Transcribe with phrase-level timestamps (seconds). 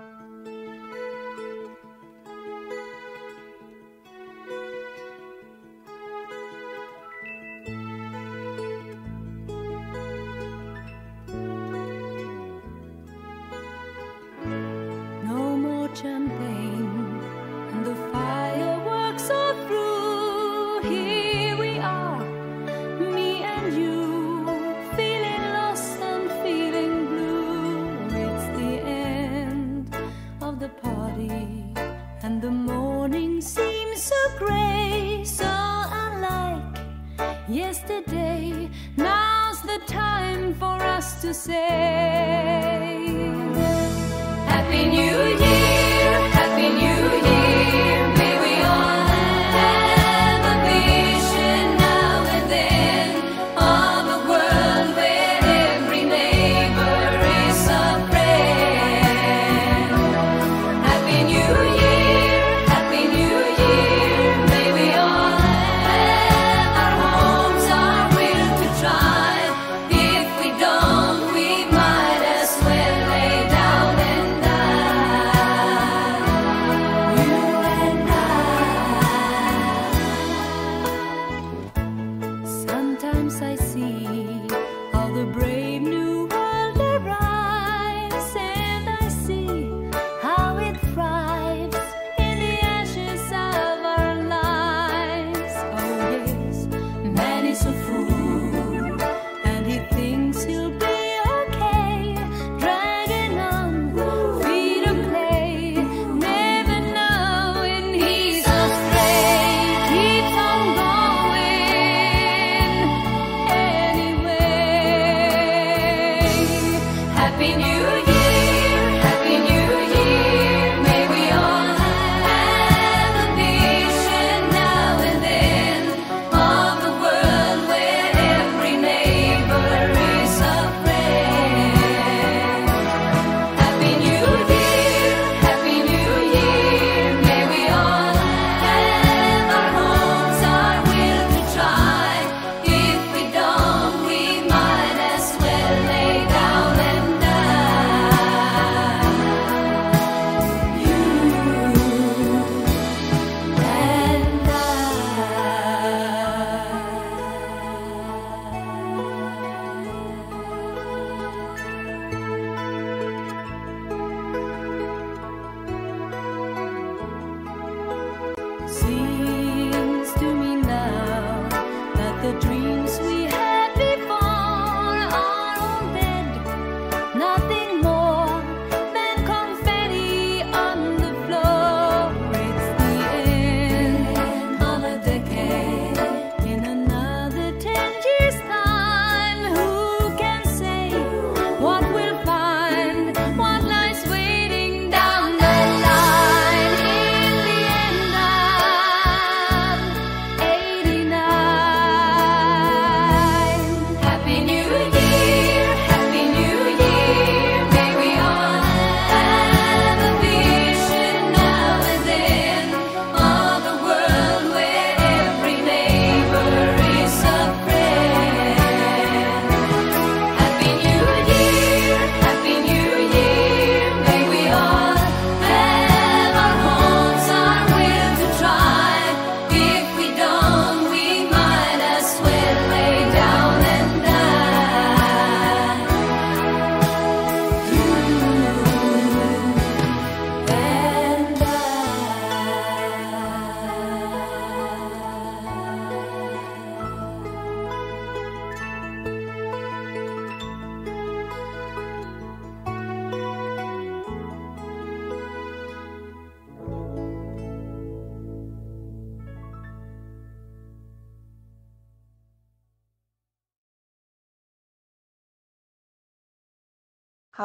[0.00, 0.49] Música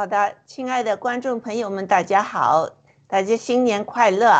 [0.05, 2.69] 好的亲爱的观众朋友们大家好
[3.07, 4.39] 大家新年快乐。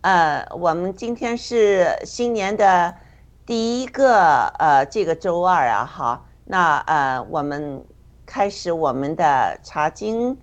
[0.00, 2.92] 呃我们今天是新年的
[3.46, 6.24] 第一个呃这个周二啊哈。
[6.46, 7.84] 那呃我们
[8.26, 10.36] 开始我们的查经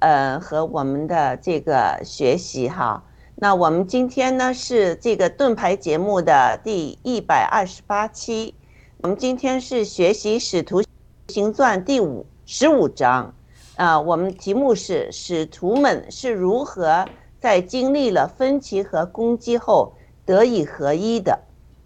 [0.00, 3.04] 呃和我们的这个学习哈。
[3.36, 8.56] 那我们今天呢是这个盾牌节目的第一百二十八期。
[9.00, 10.82] 我们今天是学习使徒
[11.28, 13.32] 行传第五十五章。
[13.78, 17.06] 啊，我们题目是使徒们是如何
[17.38, 19.94] 在经历了分歧和攻击后
[20.26, 21.38] 得以合一的。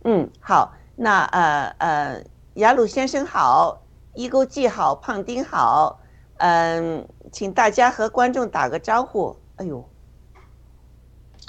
[0.05, 2.25] 嗯，好，那呃呃，
[2.55, 3.83] 雅鲁先生好，
[4.15, 6.00] 一勾记好，胖丁好，
[6.39, 9.37] 嗯，请大家和观众打个招呼。
[9.56, 9.87] 哎呦，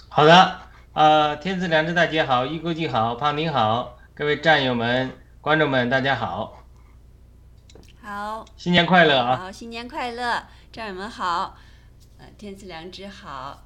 [0.10, 0.56] 好的，
[0.92, 6.63] 呃，天赐良知大姐好，一勾记好，胖丁好，各位战友们、观众们，大家好，
[8.06, 9.38] 好，新年快乐啊！
[9.38, 11.56] 好，新年快乐，战友们好，
[12.18, 13.64] 呃，天赐良知好，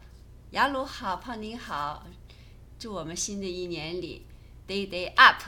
[0.51, 2.03] 雅鲁好，胖丁好，
[2.77, 4.27] 祝我们新的一年里
[4.67, 5.41] day day up。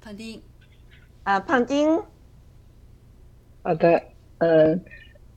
[0.00, 0.42] 胖丁，
[1.22, 2.02] 啊，胖丁，
[3.62, 4.02] 好的，
[4.38, 4.84] 嗯，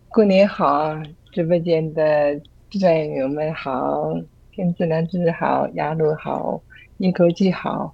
[0.10, 1.00] 过年好，
[1.32, 2.42] 直播间的
[2.72, 4.12] 战友们好，
[4.52, 6.60] 天赐良知好，雅鲁好，
[6.98, 7.94] 一口气好，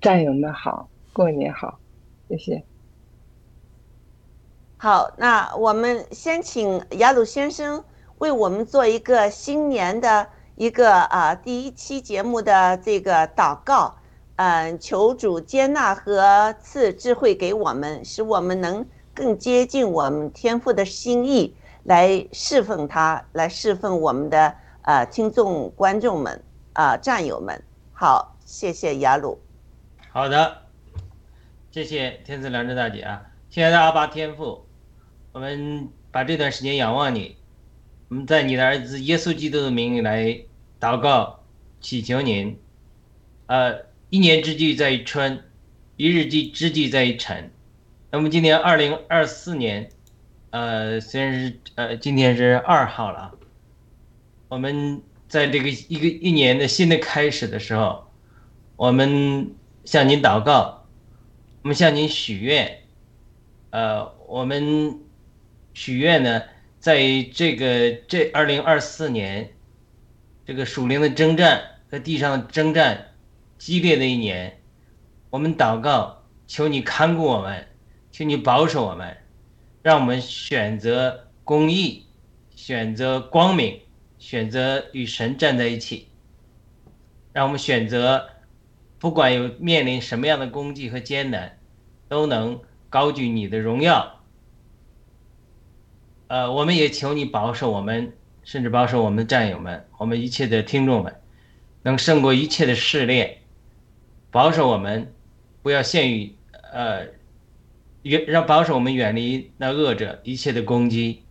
[0.00, 1.78] 战友们好，过年好，
[2.28, 2.64] 谢谢。
[4.76, 7.84] 好，那我们先请雅鲁先生
[8.18, 13.94] 为我们做一个新年的一个啊第一期节目的这个祷告，
[14.36, 21.54] 嗯，求主接纳和赐智慧给我们，使我们能更接近我们天父的心意，
[21.84, 26.42] 来侍奉他，来侍奉我们的呃听众、观众们
[26.72, 27.62] 啊、战友们。
[27.92, 29.38] 好，谢谢雅鲁。
[30.10, 30.61] 好的，
[31.72, 34.66] 谢谢天赐良知大姐啊，亲爱的阿爸天父，
[35.32, 37.38] 我们把这段时间仰望你，
[38.10, 40.38] 我们在你的儿子耶稣基督的名里来
[40.78, 41.42] 祷告，
[41.80, 42.58] 祈求您，
[43.46, 45.44] 呃，一年之计在于春，
[45.96, 47.50] 一日之之计在于晨。
[48.10, 49.88] 那么今年二零二四年，
[50.50, 53.32] 呃，虽然是呃今天是二号了，
[54.50, 58.12] 我们在这个一个一年的新的开始的时候，
[58.76, 59.54] 我们
[59.86, 60.81] 向您祷告，
[61.62, 62.82] 我们向您许愿，
[63.70, 64.98] 呃，我们
[65.74, 66.42] 许愿呢，
[66.80, 69.52] 在这个这二零二四年，
[70.44, 73.12] 这个属灵的征战和地上的征战
[73.58, 74.60] 激烈的一年，
[75.30, 77.68] 我们祷告，求你看顾我们，
[78.10, 79.16] 求你保守我们，
[79.82, 82.06] 让我们选择公义，
[82.56, 83.78] 选择光明，
[84.18, 86.08] 选择与神站在一起，
[87.32, 88.31] 让我们选择。
[89.02, 91.58] 不管有面临什么样的攻击和艰难，
[92.08, 94.20] 都能高举你的荣耀。
[96.28, 98.12] 呃，我们也求你保守我们，
[98.44, 101.16] 甚至保守我们的战友们，我们一切的听众们，
[101.82, 103.38] 能胜过一切的试炼，
[104.30, 105.12] 保守我们，
[105.64, 106.36] 不要陷于
[106.72, 107.08] 呃，
[108.02, 111.24] 远让保守我们远离那恶者一切的攻击。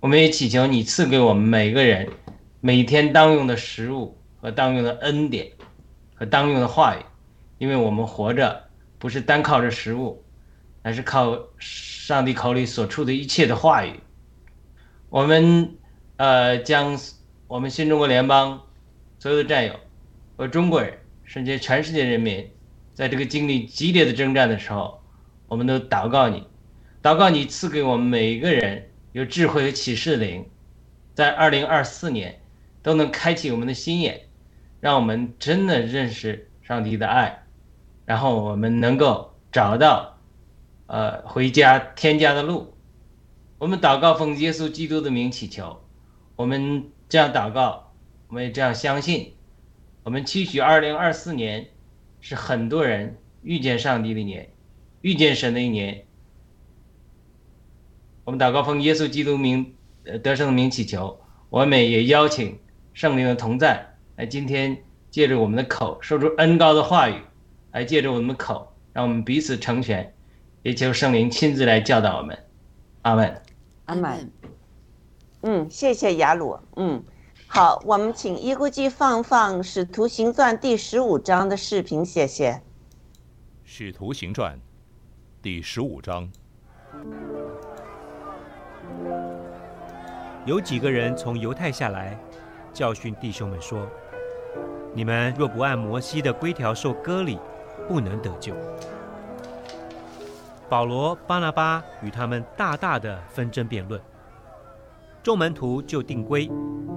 [0.00, 2.10] 我们也祈求你赐给我们每个人
[2.60, 5.50] 每天当用的食物和当用的恩典。
[6.26, 7.00] 当用的话语，
[7.58, 8.64] 因为我们活着
[8.98, 10.24] 不是单靠着食物，
[10.82, 14.00] 而是靠上帝口里所出的一切的话语。
[15.08, 15.76] 我们
[16.16, 16.98] 呃将
[17.46, 18.60] 我们新中国联邦
[19.18, 19.74] 所有的战友
[20.36, 22.50] 和中国人，甚至全世界人民，
[22.94, 25.02] 在这个经历激烈的征战的时候，
[25.48, 26.46] 我们都祷告你，
[27.02, 30.48] 祷告你赐给我们每一个人有智慧和启示灵，
[31.14, 32.40] 在二零二四年
[32.82, 34.28] 都能开启我们的心眼。
[34.82, 37.44] 让我们真的认识上帝的爱，
[38.04, 40.18] 然后我们能够找到，
[40.88, 42.74] 呃，回家天家的路。
[43.58, 45.84] 我们祷告奉耶稣基督的名祈求，
[46.34, 47.92] 我们这样祷告，
[48.26, 49.34] 我们也这样相信。
[50.02, 51.68] 我们期许二零二四年
[52.20, 54.50] 是很多人遇见上帝的一年，
[55.00, 56.06] 遇见神的一年。
[58.24, 62.58] 我们祷告奉耶稣基督名呃得胜的名祈求，我们也邀请
[62.94, 63.91] 圣灵的同在。
[64.16, 64.76] 来，今天
[65.10, 67.20] 借着我们的口说出恩高的话语，
[67.72, 70.14] 来借着我们的口，让我们彼此成全，
[70.62, 72.38] 也求圣灵亲自来教导我们。
[73.02, 73.42] 阿门。
[73.86, 74.30] 阿门。
[75.42, 76.58] 嗯，谢谢雅鲁。
[76.76, 77.02] 嗯，
[77.48, 82.52] 好，我们请一估计放放《使徒行传》第十五章的视频，谢谢。
[83.64, 84.56] 《使徒行传》
[85.40, 86.30] 第十五章，
[90.44, 92.16] 有几个人从犹太下来，
[92.72, 93.88] 教训弟兄们说
[94.94, 97.38] ：“你们若不按摩西的规条受割礼，
[97.88, 98.54] 不能得救。”
[100.68, 104.00] 保罗、巴拿巴与他们大大的纷争辩论，
[105.22, 106.50] 众门徒就定规，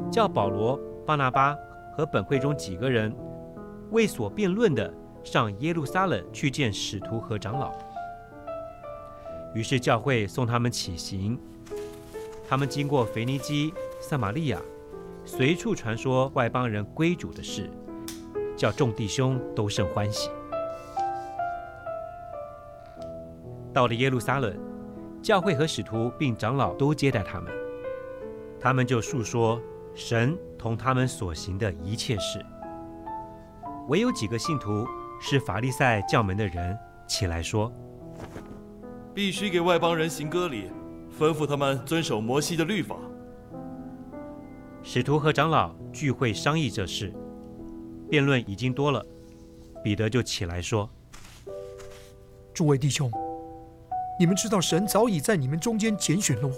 [0.10, 1.56] 叫保罗、巴拿巴
[1.96, 3.14] 和本会中几个人
[3.92, 4.92] 为所辩论的
[5.24, 7.74] 上耶路撒冷去见使徒和长老。
[9.54, 11.38] 于是教会送他们起行。
[12.48, 14.62] 他们经过腓尼基、撒玛利亚，
[15.26, 17.70] 随处传说外邦人归主的事，
[18.56, 20.30] 叫众弟兄都甚欢喜。
[23.74, 24.58] 到了耶路撒冷，
[25.22, 27.52] 教会和使徒并长老都接待他们，
[28.60, 29.60] 他们就述说
[29.94, 32.44] 神同他们所行的一切事。
[33.90, 34.88] 唯有几个信徒
[35.20, 37.72] 是法利赛教门的人，起来说。
[39.14, 40.72] 必须给外邦人行割礼，
[41.20, 42.96] 吩咐他们遵守摩西的律法。
[44.84, 47.14] 使徒和长老聚会商议这事，
[48.10, 49.06] 辩论已经多了，
[49.84, 50.90] 彼得就起来说
[52.54, 53.12] 诸位弟兄，
[54.20, 56.54] 你们知道神早已在你们中间拣选了我，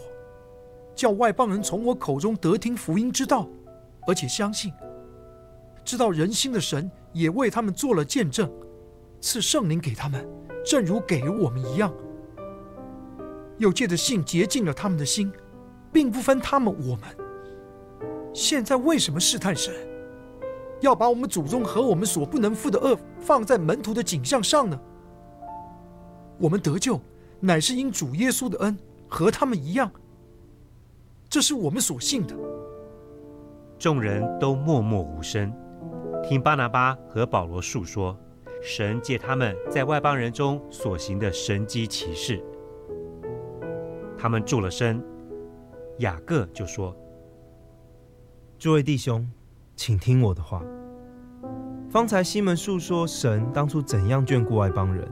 [0.95, 3.47] 叫外邦人从我口中得听福音之道，
[4.05, 4.71] 而且相信，
[5.83, 8.51] 知道人心的神也为他们做了见证，
[9.21, 10.27] 赐圣灵给他们，
[10.65, 11.93] 正如给了我们一样。
[13.57, 15.31] 又借着信洁净了他们的心，
[15.91, 17.03] 并不分他们我们。
[18.31, 19.73] 现在为什么试探神，
[20.81, 24.79] 要把我们祖宗和我们所不能负的恶放在门徒的景象上呢？
[26.39, 26.99] 我们得救，
[27.39, 29.91] 乃是因主耶稣的恩，和他们一样。
[31.29, 32.35] 这是我们所信的。
[33.79, 35.51] 众人都默默无声，
[36.23, 38.17] 听巴拿巴和保罗述说
[38.61, 42.43] 神借他们在外邦人中所行的神机奇事。
[44.17, 45.03] 他们住了身，
[45.99, 46.95] 雅各就说
[48.57, 49.29] ：“诸位弟兄，
[49.77, 50.61] 请听我的话。
[51.89, 55.07] 方才西门述说神当初怎样眷顾外邦人，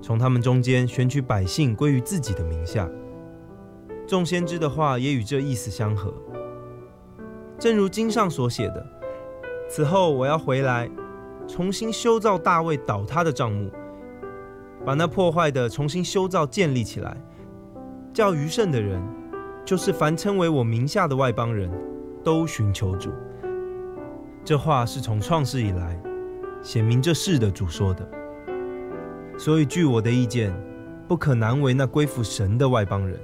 [0.00, 2.88] 从他们中间选取百姓归于自己的名下。
[4.06, 6.14] 众先知的话也与这意思相合。
[7.58, 8.86] 正如经上所写的：
[9.68, 10.88] 此后我要回来，
[11.48, 13.70] 重新修造大卫倒塌的帐幕，
[14.86, 17.16] 把那破坏的重新修造建立起来。”
[18.14, 19.02] 叫余剩的人，
[19.64, 21.68] 就是凡称为我名下的外邦人，
[22.22, 23.10] 都寻求主。
[24.44, 25.98] 这话是从创世以来
[26.62, 28.06] 显明这事的主说的。
[29.38, 30.54] 所以据我的意见，
[31.08, 33.18] 不可难为那归服神的外邦人。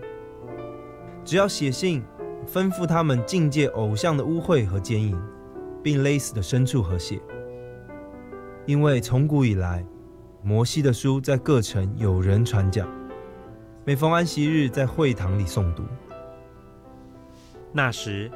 [1.24, 2.02] 只要写信
[2.46, 5.14] 吩咐他们境界偶像的污秽和奸淫，
[5.82, 7.20] 并勒死的牲畜和血。
[8.64, 9.84] 因为从古以来，
[10.42, 12.88] 摩西的书在各城有人传讲。
[13.84, 15.82] 每逢安息日，在会堂里诵读。
[17.72, 18.30] 那时，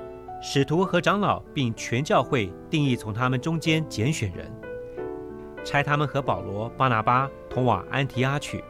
[0.47, 4.53] 使徒和长老并全教会定义从他们中间拣选人，
[5.65, 8.63] 差他们和保罗、巴拿巴同往安提阿去。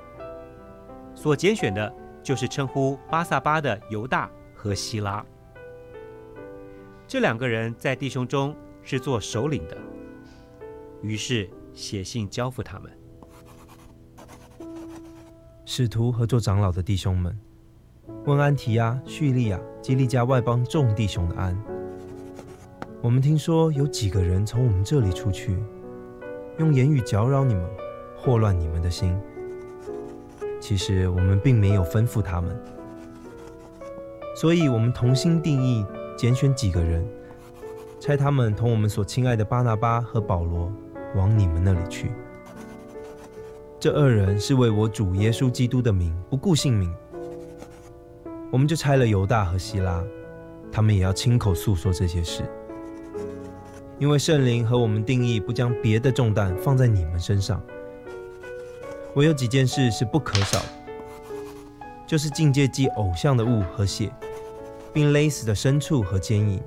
[1.16, 5.26] 所拣选的，就是称呼巴萨巴的犹大和希拉。
[7.08, 8.54] 这两个人在弟兄中
[8.84, 9.76] 是做首领的，
[11.02, 12.90] 于是写信交付他们。
[15.64, 17.36] 使徒和做长老的弟兄们，
[18.26, 21.54] 问安提亚、叙利亚、基利加外邦众弟兄的安。
[23.02, 25.58] 我们听说有几个人从我们这里出去，
[26.58, 27.62] 用言语搅扰你们，
[28.16, 29.14] 祸乱你们的心。
[30.58, 32.58] 其实我们并没有吩咐他们，
[34.34, 35.84] 所以我们同心定义，
[36.16, 37.06] 拣选几个人，
[38.00, 40.72] 差他们同我们所亲爱的巴拿巴和保罗
[41.14, 42.10] 往你们那里去。
[43.78, 46.90] 这二人是为我主耶稣基督的名不顾性命，
[48.54, 50.00] 我们就拆了犹大和希拉，
[50.70, 52.44] 他们也要亲口诉说这些事。
[53.98, 57.60] 因为圣灵和我们定义不将别的重担放在你们身上，
[59.16, 60.62] 唯有几件事是不可少，
[62.06, 64.08] 就是境界祭偶像的物和血，
[64.92, 66.62] 并勒死的牲畜和奸淫。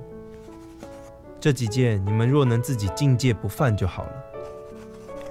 [1.40, 4.12] 这几件你们若能自己境界不犯就好了。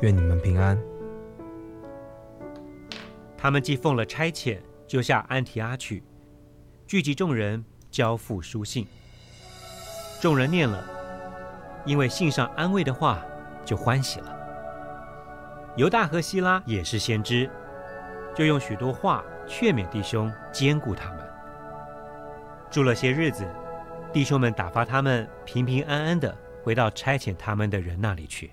[0.01, 0.75] 愿你们平安。
[3.37, 6.01] 他们既奉了差遣，就下安提阿去，
[6.87, 8.87] 聚集众人，交付书信。
[10.21, 10.81] 众人念了，
[11.85, 13.21] 因为信上安慰的话，
[13.65, 14.33] 就欢喜了。
[15.75, 17.49] 犹大和希拉也是先知，
[18.33, 21.19] 就用许多话劝勉弟兄，兼顾他们。
[22.71, 23.45] 住了些日子，
[24.13, 28.49] 弟兄们打发他们平平安安的回到差遣他们的人那里去。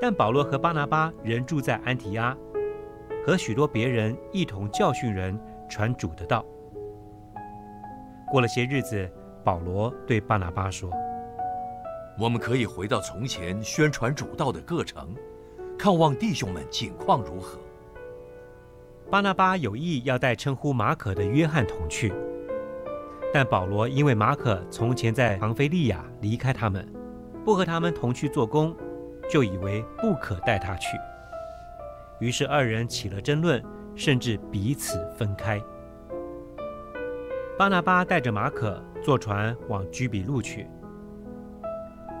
[0.00, 2.36] 但保罗和巴拿巴仍住在安提亚，
[3.26, 5.36] 和许多别人一同教训人，
[5.68, 6.44] 传主的道。
[8.30, 9.10] 过了些日子，
[9.44, 10.90] 保罗对巴拿巴说
[12.18, 15.14] ：“我们可以回到从前宣传主道的各城，
[15.78, 17.58] 看望弟兄们景况如何。”
[19.10, 22.12] 巴拿巴有意要带称呼马可的约翰同去，
[23.32, 26.86] 但保罗因为马可从前在庞菲利亚离开他们，
[27.44, 28.74] 不和他们同去做工。
[29.26, 30.98] 就以为不可带他去，
[32.18, 33.64] 于是二人起了争论，
[33.96, 35.60] 甚至彼此分开。
[37.56, 40.66] 巴拿巴带着马可坐船往居比路去，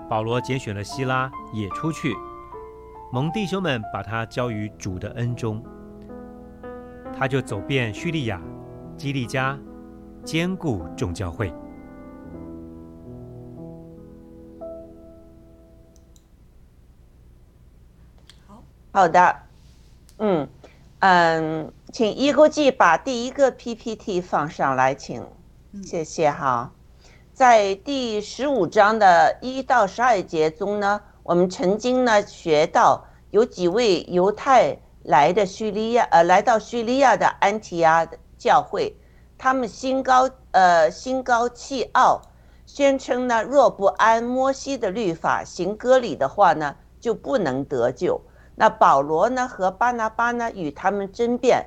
[0.08, 2.14] 保罗拣选了希拉也出去，
[3.12, 5.60] 蒙弟兄们把他交于主的恩中，
[7.18, 8.40] 他就走遍叙利亚、
[8.96, 9.58] 基利家，
[10.24, 11.52] 兼顾众教会。
[18.92, 19.36] 好的，
[20.18, 20.48] 嗯
[21.00, 25.26] 嗯，请一国际把第一个 PPT 放上来，请，
[25.82, 26.72] 谢谢哈。
[27.34, 38.96] 在第十五章的一到十二节中呢，我们曾经呢学到有几位犹太来的叙利亚呃来到叙利亚的安提阿的教会，
[39.36, 42.22] 他们心高呃心高气傲，
[42.64, 48.20] 宣称呢若不按摩西的律法行割礼的话呢，就不能得救。
[48.56, 51.66] 那保罗呢和巴拿巴呢与他们争辩，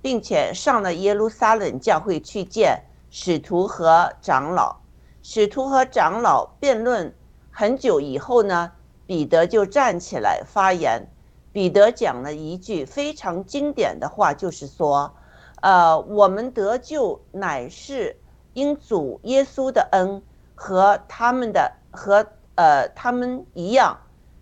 [0.00, 4.76] 并且上了耶路撒冷教会去见使徒和长老。
[5.22, 7.12] 使徒和长老辩论
[7.50, 8.70] 很久以后呢，
[9.06, 11.08] 彼得就站起来发言。
[11.52, 15.12] 彼得讲了一句非常经典的话，就是说
[15.60, 18.16] ：“呃，我们得救乃是
[18.52, 20.22] 因主耶稣的恩
[20.54, 23.98] 和他们的和呃他们一样。”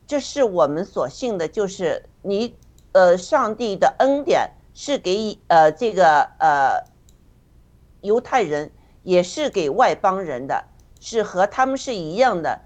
[0.07, 2.57] 这是我们所信的，就是你，
[2.93, 6.85] 呃，上帝的恩典是给呃这个呃
[8.03, 8.71] 犹太人，
[9.03, 10.65] 也是给外邦人的，
[11.01, 12.61] 是和他们是一样的，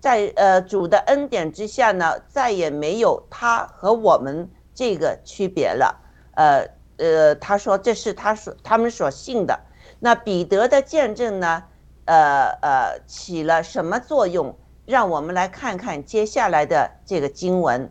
[0.00, 6.00] 在呃主的恩典之下呢，再也没有他和我们这个区别了。
[6.34, 6.66] 呃
[6.96, 9.60] 呃，他说这是他所他们所信的。
[10.00, 11.62] 那彼得的见证呢，
[12.06, 14.56] 呃呃，起了什么作用？
[14.90, 17.90] 让我们来看看接下来的这个经文。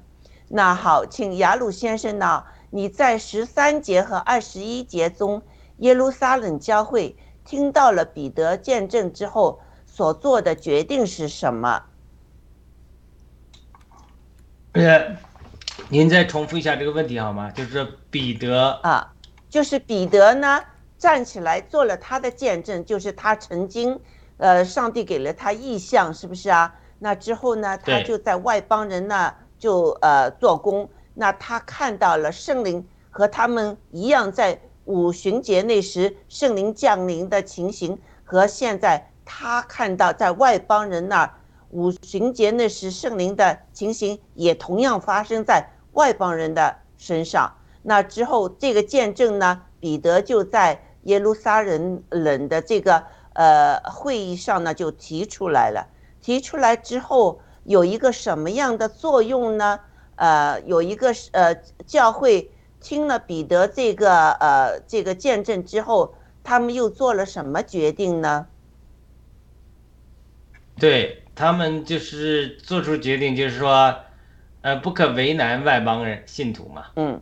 [0.49, 2.43] 那好，请雅鲁先生呢？
[2.71, 5.41] 你在十三节和二十一节中，
[5.77, 7.15] 耶路撒冷教会
[7.45, 11.83] 听到了彼得见证之后所做的决定是什么？
[14.73, 15.15] 呃，
[15.87, 17.49] 您再重复一下这个问题好吗？
[17.51, 19.13] 就是彼得啊，
[19.49, 20.61] 就是彼得呢
[20.97, 23.99] 站起来做了他的见证，就是他曾经，
[24.37, 26.75] 呃，上帝给了他意象，是不是啊？
[26.99, 30.89] 那之后呢，他就在外邦人那就呃做工。
[31.13, 41.29] 那他看到了圣灵和他们一样，在五旬节那时圣灵降临的情形，和现在他看到在外邦人那
[41.71, 47.53] 五旬节那时圣灵的情形，也同样发生在外邦人的身上。
[47.81, 55.87] 那之后这个见证呢，彼得就在耶路撒冷冷的这个呃会议上呢就提出来了。
[56.29, 59.79] 提出来之后有一个什么样的作用呢？
[60.15, 61.55] 呃，有一个呃
[61.87, 66.13] 教会听了彼得这个呃这个见证之后，
[66.43, 68.45] 他们又做了什么决定呢？
[70.77, 73.95] 对他们就是做出决定，就是说，
[74.61, 76.85] 呃，不可为难外邦人信徒嘛。
[76.95, 77.19] 嗯。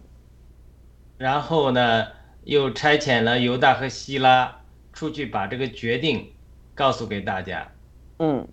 [1.17, 2.07] 然后呢，
[2.43, 4.59] 又差遣了犹大和希拉
[4.91, 6.33] 出去把这个决定
[6.75, 7.71] 告诉给大家。
[8.19, 8.45] 嗯。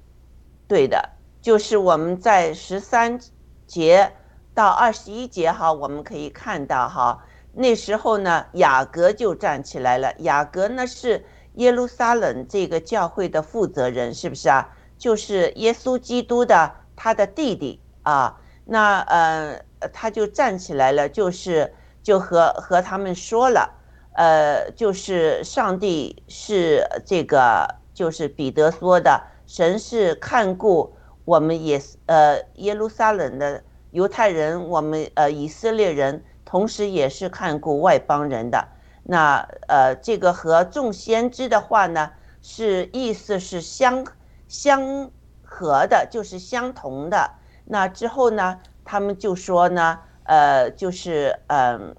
[0.66, 1.10] 对的，
[1.42, 3.20] 就是我们在十三
[3.66, 4.12] 节
[4.54, 7.22] 到二十一节哈，我们可以看到哈，
[7.52, 10.12] 那时候呢，雅各就站起来了。
[10.18, 11.24] 雅各呢是
[11.54, 14.70] 耶路撒冷这个教会的负责人，是不是啊？
[14.96, 18.40] 就是耶稣基督的他的弟弟啊。
[18.64, 23.70] 那呃，他就站起来了，就是就和和他们说了，
[24.14, 29.22] 呃，就是上帝是这个，就是彼得说的。
[29.54, 33.62] 神是看顾我们也呃耶路撒冷的
[33.92, 38.66] 犹太人，我们呃以色列人，同时也是看顾外邦人的。
[39.04, 39.36] 那
[39.68, 42.10] 呃这个和众先知的话呢，
[42.42, 44.04] 是意思是相
[44.48, 45.08] 相
[45.44, 47.30] 合的，就是相同的。
[47.66, 51.94] 那之后呢，他们就说呢，呃就是嗯，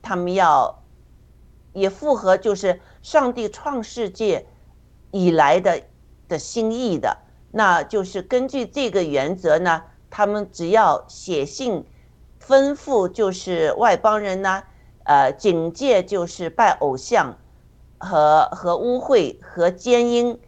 [0.00, 0.84] 他们要
[1.72, 4.46] 也符合就是上帝创世界
[5.10, 5.82] 以来的。
[6.30, 7.18] 的心意的，
[7.50, 11.84] 那就是根据这个原则呢，他们只要写信
[12.40, 14.62] 吩咐，就是外邦人呢，
[15.04, 17.36] 呃，警戒就是拜偶像
[17.98, 20.40] 和和污秽和奸淫，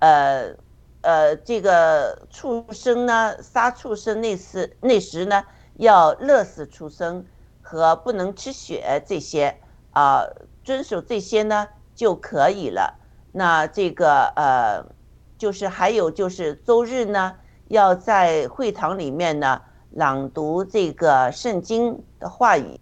[0.00, 0.54] 呃
[1.00, 7.24] 呃，这个畜生呢，杀畜生那时那时呢，要勒死畜生
[7.62, 9.58] 和不能吃血这些
[9.92, 10.26] 啊，
[10.62, 13.00] 遵守这些呢就可以了。
[13.32, 14.99] 那这个呃。
[15.40, 17.34] 就是还有就是周日呢，
[17.68, 22.78] 要在会堂里面呢朗读这个圣经的话语。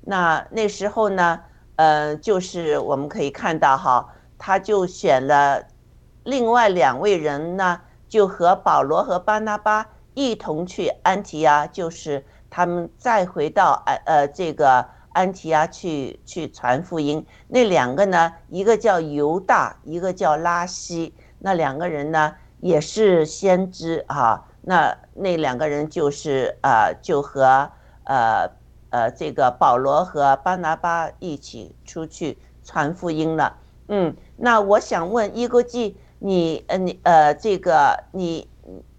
[0.00, 1.38] 那那时候呢，
[1.76, 5.64] 呃，就是我们可以看到哈，他就选了
[6.24, 17.24] 另外两位人呢，就和保罗和巴拿巴一同去安提阿，就是他们再回到呃呃这个安提阿去去传福音。
[17.46, 24.46] 那两个呢，一个叫犹大，一个叫拉西，那两个人呢也是先知啊。
[24.62, 27.68] 那那两个人就是呃就和
[28.04, 28.48] 呃
[28.90, 33.56] 呃这个保罗和巴拿巴一起出去传福音了。
[33.88, 38.48] 嗯，那我想问一国际，你呃你呃这个你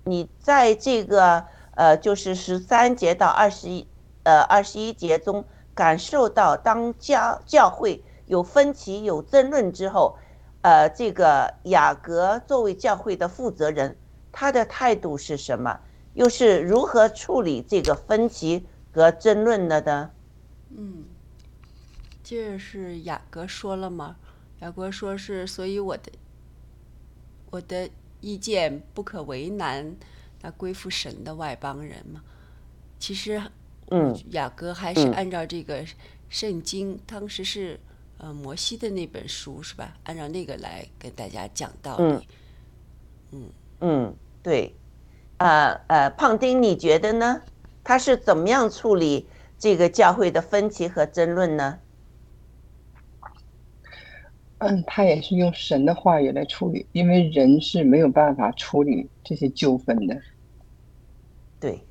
[0.04, 3.88] 你在这个呃就是十三节到二十一
[4.24, 10.18] 呃二十一节中感受到，当教教会有分歧有争论之后，
[10.64, 13.96] 呃这个雅各作为教会的负责人，
[14.32, 15.80] 他的态度是什么？
[16.14, 20.12] 又是如何处理这个分歧和争论的呢？
[20.70, 21.06] 嗯，
[22.24, 24.18] 这是雅各说了吗？
[24.60, 26.12] 雅各说是，所以我的
[27.50, 27.90] 我的
[28.22, 29.96] 意见不可为难
[30.42, 32.24] 那归附神的外邦人嘛。
[32.98, 33.42] 其实，
[33.92, 35.84] 嗯，雅各还是嗯按照这个
[36.30, 37.80] 圣经，当时是
[38.24, 39.98] 呃摩西的那本书是吧？
[40.04, 42.04] 按照那个来跟大家讲道理。
[42.04, 42.22] 嗯
[43.32, 43.50] 嗯
[43.82, 44.74] 嗯，对，
[45.40, 47.42] 呃呃，胖丁，你觉得呢？
[47.84, 49.28] 他是怎么样处理
[49.60, 51.82] 这个教会的分歧和争论呢？
[54.60, 60.22] 嗯，他也是用神的话语来处理，因为人是没有办法处理这些纠纷的。
[61.60, 61.86] 对，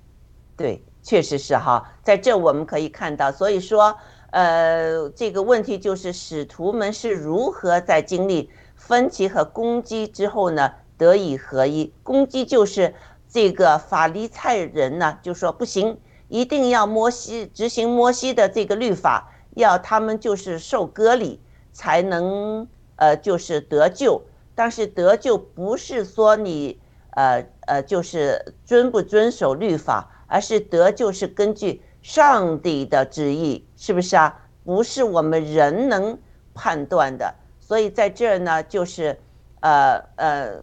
[0.57, 3.99] 对，确实是哈，在这我们可以看到，所以说，
[4.33, 11.93] 呃，这个问题就是使徒们是如何在经历分歧和攻击之后呢，得以合一。
[12.03, 12.95] 攻击就是
[13.29, 21.39] 这个法利赛人呢，就说不行，一定要摩西执行摩西的这个律法，要他们就是受割礼
[21.75, 22.67] 才能
[22.97, 24.23] 呃就是得救。
[24.55, 34.41] 但是得救不是说你呃呃就是遵不遵守律法，而是得救是根据上帝的旨意，是不是啊？
[34.63, 36.17] 不是我们人能
[36.55, 37.35] 判断的。
[37.59, 39.19] 所以在这儿呢，就是
[39.59, 40.63] 呃呃，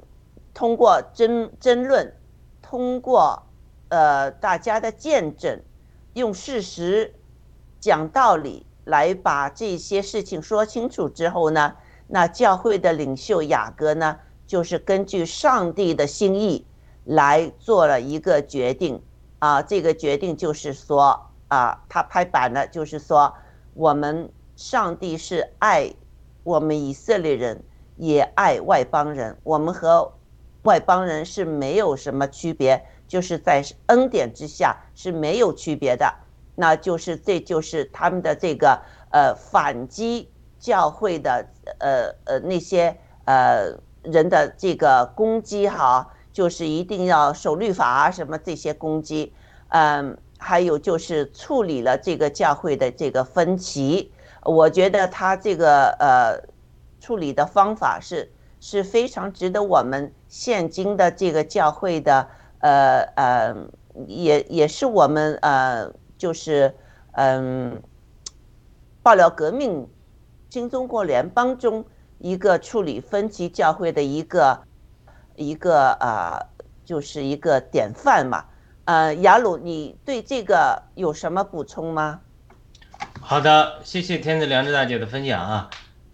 [0.54, 2.16] 通过争争论，
[2.62, 3.44] 通过
[3.90, 5.62] 呃大家的见证，
[6.14, 7.14] 用事实
[7.82, 11.76] 讲道理来把这些事情说清楚之后呢，
[12.08, 16.66] 那教会的领袖雅各呢，就是根据上帝的心意
[17.04, 19.04] 来做了一个决定
[19.40, 23.34] 啊，这个决定就是说啊，他拍板了，就是说
[23.74, 25.94] 我们上帝是爱
[26.44, 27.64] 我们以色列人，
[27.98, 30.14] 也爱外邦人，我们和
[30.64, 36.14] 外邦人是没有什么区别，就是在恩典之下是没有区别的。
[36.56, 38.82] 那就是这就是他们的这个
[39.12, 41.48] 呃反击教会的
[41.80, 49.34] 呃呃那些呃人的这个攻击哈，就是一定要守律法啊什么这些攻击，
[49.70, 54.12] 嗯，还有就是处理了这个教会的这个分歧，
[54.44, 56.42] 我觉得他这个呃
[57.00, 62.28] 处理的方法是是非常值得我们现今的这个教会的
[62.60, 63.56] 呃呃
[64.08, 65.94] 也也是我们呃。
[66.20, 66.76] 就是
[67.14, 67.82] 嗯，
[69.02, 69.88] 爆料革命
[70.50, 71.86] 新中国联邦中
[72.18, 74.62] 一个处理分歧教会的一个
[75.38, 78.44] 一个啊、呃，就是一个典范嘛。
[78.90, 82.22] 呃，雅鲁，你对这个有什么补充吗？
[83.22, 85.70] 好的，谢谢天子良知大姐的分享啊。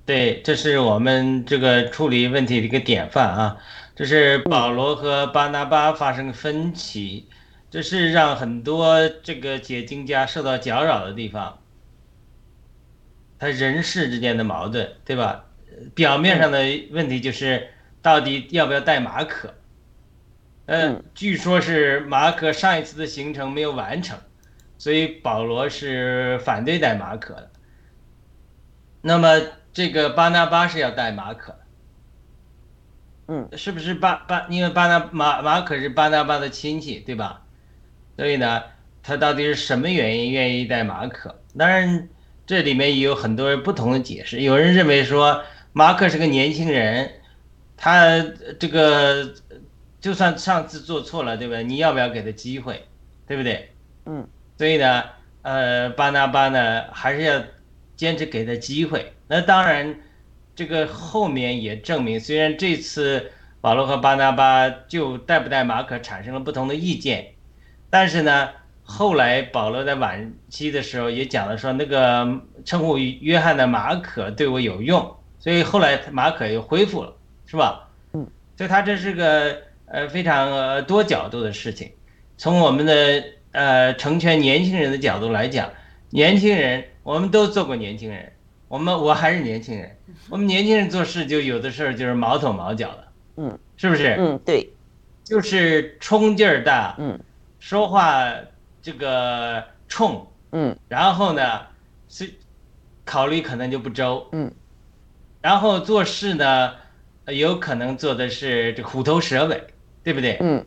[0.05, 3.57] 对，这是我们这个处理问题的一个典范啊。
[3.95, 7.29] 这是保罗和巴拿巴发生分歧。
[7.71, 11.59] 这是让很多这个解经家受到搅扰的地方，
[13.39, 15.45] 他人事之间的矛盾，对吧？
[15.93, 16.59] 表面上的
[16.91, 17.69] 问题就是
[18.01, 19.53] 到底要不要带马可？
[20.67, 24.17] 嗯，据说是马可上一次的行程没有完成，
[24.78, 27.51] 所以保罗是反对带马可的。
[29.01, 29.39] 那么
[29.71, 31.56] 这个巴拿巴是要带马可，
[33.28, 34.47] 嗯，是不是巴巴？
[34.49, 37.43] 因为巴拿马马可是巴拿巴的亲戚，对吧？
[38.17, 38.63] 所以呢，
[39.04, 41.39] 他到底是什么原因愿意带马可？
[41.56, 42.10] 当然，
[42.47, 44.41] 这里面也有很多不同的解释。
[44.41, 47.12] 有人认为说，马可是个年轻人，
[47.78, 48.25] 他
[48.60, 49.36] 这个
[50.05, 51.63] 就算上次做错了，对不对？
[51.63, 52.85] 你要不要给他机会，
[53.25, 53.71] 对不对？
[54.05, 54.27] 嗯。
[54.55, 55.03] 所以呢，
[55.41, 57.41] 呃，巴拿巴呢还是要
[57.95, 59.11] 坚持给他机会。
[59.27, 59.95] 那当然，
[60.55, 67.25] 这个后面也证明，虽然这次保罗和巴拿巴就带不带马可产生了不同的意见。
[67.89, 68.49] 但是呢，
[68.83, 77.11] 后来保罗在晚期的时候也讲了说，那个称呼约翰的马可对我有用，所以后来马可又恢复了，
[77.47, 77.89] 是吧？
[78.13, 81.91] 嗯，所以他这是个呃非常呃多角度的事情。
[82.37, 85.71] 从我们的呃成全年轻人的角度来讲，
[86.09, 88.31] 年轻人我们都做过年轻人，
[88.67, 89.97] 我们我还是年轻人，
[90.29, 94.15] 我们年轻人做事就有的事儿就是毛头毛脚的，嗯，是不是？
[94.17, 94.69] 嗯，对，
[95.23, 97.19] 就是冲劲儿大，嗯，
[97.59, 98.25] 说话
[98.81, 101.61] 这个冲，嗯，然后呢
[102.09, 102.33] 是
[103.05, 104.51] 考虑可能就不周，嗯，
[105.41, 106.73] 然后做事呢
[107.25, 109.63] 呃有可能做的是这虎头蛇尾，
[110.05, 110.37] 对不对？
[110.39, 110.65] 嗯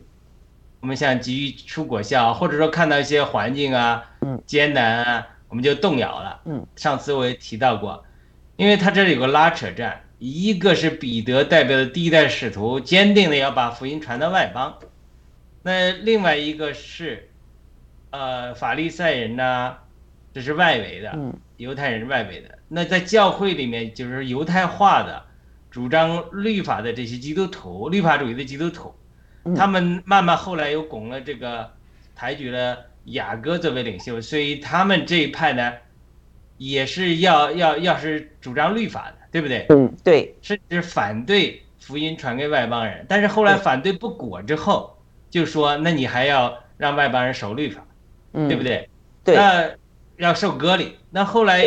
[0.81, 6.39] 我们想急于出果效，或者说看到一些环境啊，嗯，艰难啊，我们就动摇了。
[6.45, 8.05] 嗯，上次我也提到过，
[8.55, 14.77] 因为他这里有个拉扯战，一个是彼得代表的第一代使徒，坚定的要把福音传到外邦，
[15.63, 17.29] 那另外一个是，
[18.11, 19.75] 呃，法利赛人呐、
[20.33, 22.57] 这是外围的，嗯犹太人是外围的。
[22.69, 25.25] 那在教会里面，就是犹太化的，
[25.69, 28.93] 主张律法的这些基督徒，律法主义的基督徒，嗯
[29.55, 31.69] 他们慢慢后来又拱了这个，
[32.15, 35.73] 抬举了雅各作为领袖，所以他们这一派呢，
[36.57, 39.65] 也是要要要是主张律法的，对不对？
[39.69, 43.05] 嗯，对，甚至反对福音传给外邦人。
[43.07, 44.97] 但是后来反对不果之后，
[45.29, 47.85] 就说那你还要让外邦人守律法，
[48.33, 48.63] 嗯，对不？
[48.63, 48.89] 对？
[49.23, 49.69] 对，那
[50.17, 50.95] 要受割礼。
[51.11, 51.65] 那后来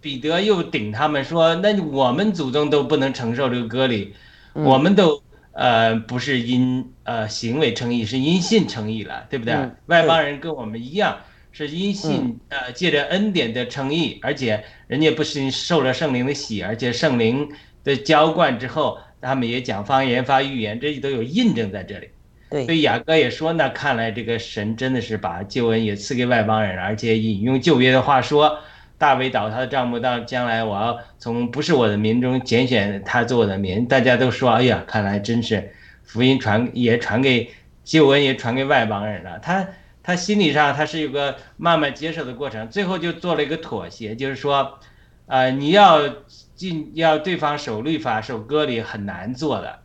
[0.00, 4.14] 彼得又顶他们说，那我们祖宗都不能承受这个割礼，
[4.54, 9.54] 嗯我们都呃不是因呃行为称义，是因信称义了，对不对？
[9.54, 11.18] 嗯外邦人跟我们一样。
[11.54, 17.46] 是因信，呃，借着恩典的称义，而且人家不是受了圣灵的洗，而且圣灵
[17.84, 22.08] 的浇灌之后，他们也讲方言、发预言，这都有印证在这里。
[22.48, 28.58] 对所，以雅各也说，那看来这个神真的是把救恩也赐给外邦人，而且引用旧约的话说，
[29.02, 33.84] 大卫倒他的账目，到将来我要从不是我的民中拣选他做我的民。
[33.84, 35.72] 大家都说，哎呀，看来真是
[36.04, 37.50] 福音传也传给
[37.82, 39.40] 救恩也传给外邦人了。
[39.40, 39.66] 他
[40.04, 44.78] 他心理上他是有个慢慢接受的过程，最后就做了一个妥协，就是说，
[45.26, 46.08] 呃，你要
[46.54, 49.80] 进要对方守律法、守割礼很难做的。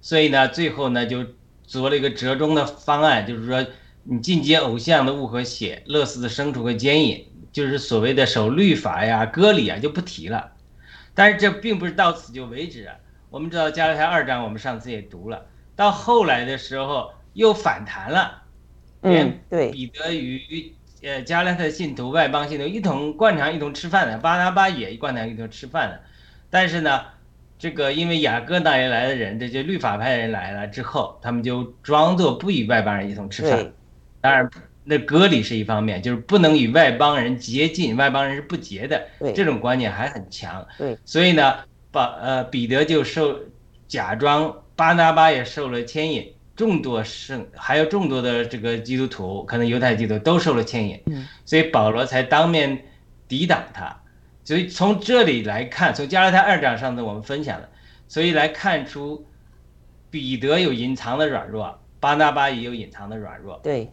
[0.00, 1.26] 所以呢，最后呢就
[1.66, 3.66] 做了一个折中的方案，就是说
[4.04, 10.52] 你进阶偶像的物和血，乐死的牲畜和奸淫，就是所谓的守律法呀、割礼啊就不提了。
[11.14, 12.94] 但是这并不是到此就为止啊。
[13.30, 18.42] 我们知道加拉太二章，我们上次也读了，到后来的时候又反弹了，
[19.02, 26.00] 嗯连，对，彼得与呃加拉太信徒、外邦信徒一同灌肠、一同吃饭的，巴拿巴也灌肠一同吃饭的。
[26.50, 27.02] 但是呢，
[27.56, 33.72] 这个因为雅各那里来的人，这些律法派人来了之后，他们就装作不与外邦人一同吃饭对。
[34.20, 34.50] 当然，
[34.84, 40.66] 那隔离是一方面，就是不能与外邦人接近，外邦人是不洁的，这种观念还很强。
[40.78, 41.58] 对，所以呢，
[41.90, 43.38] 把呃彼得就受
[43.86, 52.86] 假装，巴拿巴也受了牵引，众多圣还有众多的这个基督徒，可能犹太基督徒都受了牵引，嗯所以保罗才当面
[53.28, 53.96] 抵挡他。
[54.42, 57.68] 所以从这里来看，从加拉太二章上次我们分享的，
[58.08, 59.24] 所以来看出
[60.10, 63.60] 彼得有隐藏的软弱，巴拿巴也有隐藏的软弱。
[63.62, 63.88] 对，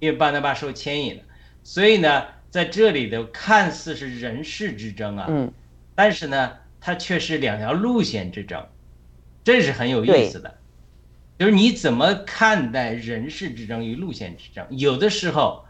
[0.00, 1.22] 因为巴拿巴受牵引了，
[1.62, 5.52] 所以呢，在这里的看似是人事之争啊，嗯，
[5.94, 8.66] 但是呢，它却是两条路线之争，
[9.44, 10.58] 这是很有意思的。
[11.38, 14.66] 就是你怎么看待人事之争与路线之争？
[14.70, 15.64] 有的时候，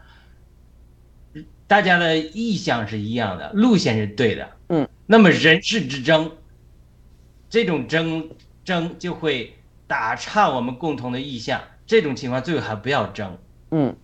[1.67, 6.31] 大家的意向是一样的，路线是对的，嗯，那么人事之争，
[7.49, 8.29] 这种争
[8.63, 9.55] 争就会
[9.87, 13.37] 打岔我们共同的意向，这种情况最好还不要争。
[13.71, 13.95] 嗯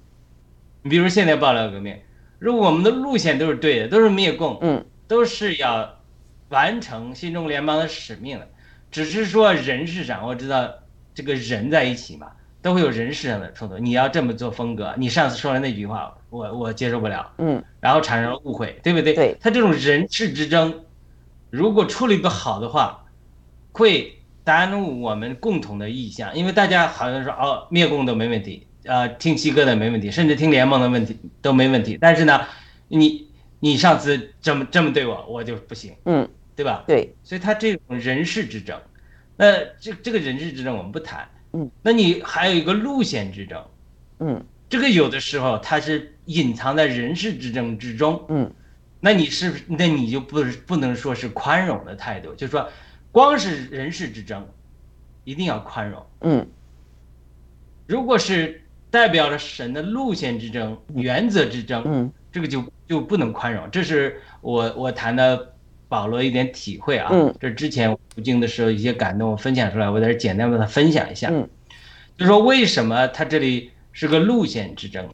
[0.87, 1.99] 你比如现在爆料革命，
[2.39, 5.99] 如果我们的路线都是对的，都是灭共，嗯，都是要
[6.47, 8.47] 完成新中国联邦的使命的，
[8.89, 10.73] 只是说人事上，我知道
[11.13, 13.77] 这个人在一起嘛，都会有人事上的冲突。
[13.77, 19.13] 你要这么做风格，你上次说的那句话，我我接受不了，嗯，然后产生了误会，对不对？
[19.13, 20.85] 对，他这种人事之争，
[21.49, 23.03] 如果处理不好的话，
[23.73, 32.47] 会耽误我们共同的意向，因为大家好像说哦，灭共都没问题，呃，听七哥的没问题，甚至听联盟的问题都没问题，但是呢，
[32.87, 33.27] 你
[33.59, 36.83] 你上次这么这么对我，我就不行，嗯，对吧？
[36.87, 38.79] 对，所以他这种人事之争，
[39.35, 43.63] 那这这个人事之争我们不谈，嗯，那你还有一个路线之争，
[44.19, 44.43] 嗯。
[44.69, 48.53] 这个有的时候它是隐藏在人事之争之中，嗯，
[48.99, 52.69] 那你是不是那你就不是不能说是宽容的态度，就是说
[53.09, 54.45] 光是人事之争，
[55.23, 56.05] 一定要宽容。
[56.19, 56.45] 嗯。
[57.85, 63.69] 如果是代表了神的路线之争、原则之争，嗯这个就就不能宽容。
[63.71, 65.53] 这是我我谈的
[65.87, 71.29] 保罗一点体会啊，嗯这之前我读经的时候一些感动，我分享出来，我在这简单把它分享一下。
[71.31, 71.47] 嗯，
[72.17, 75.07] 就说为什么他这里是个路线之争。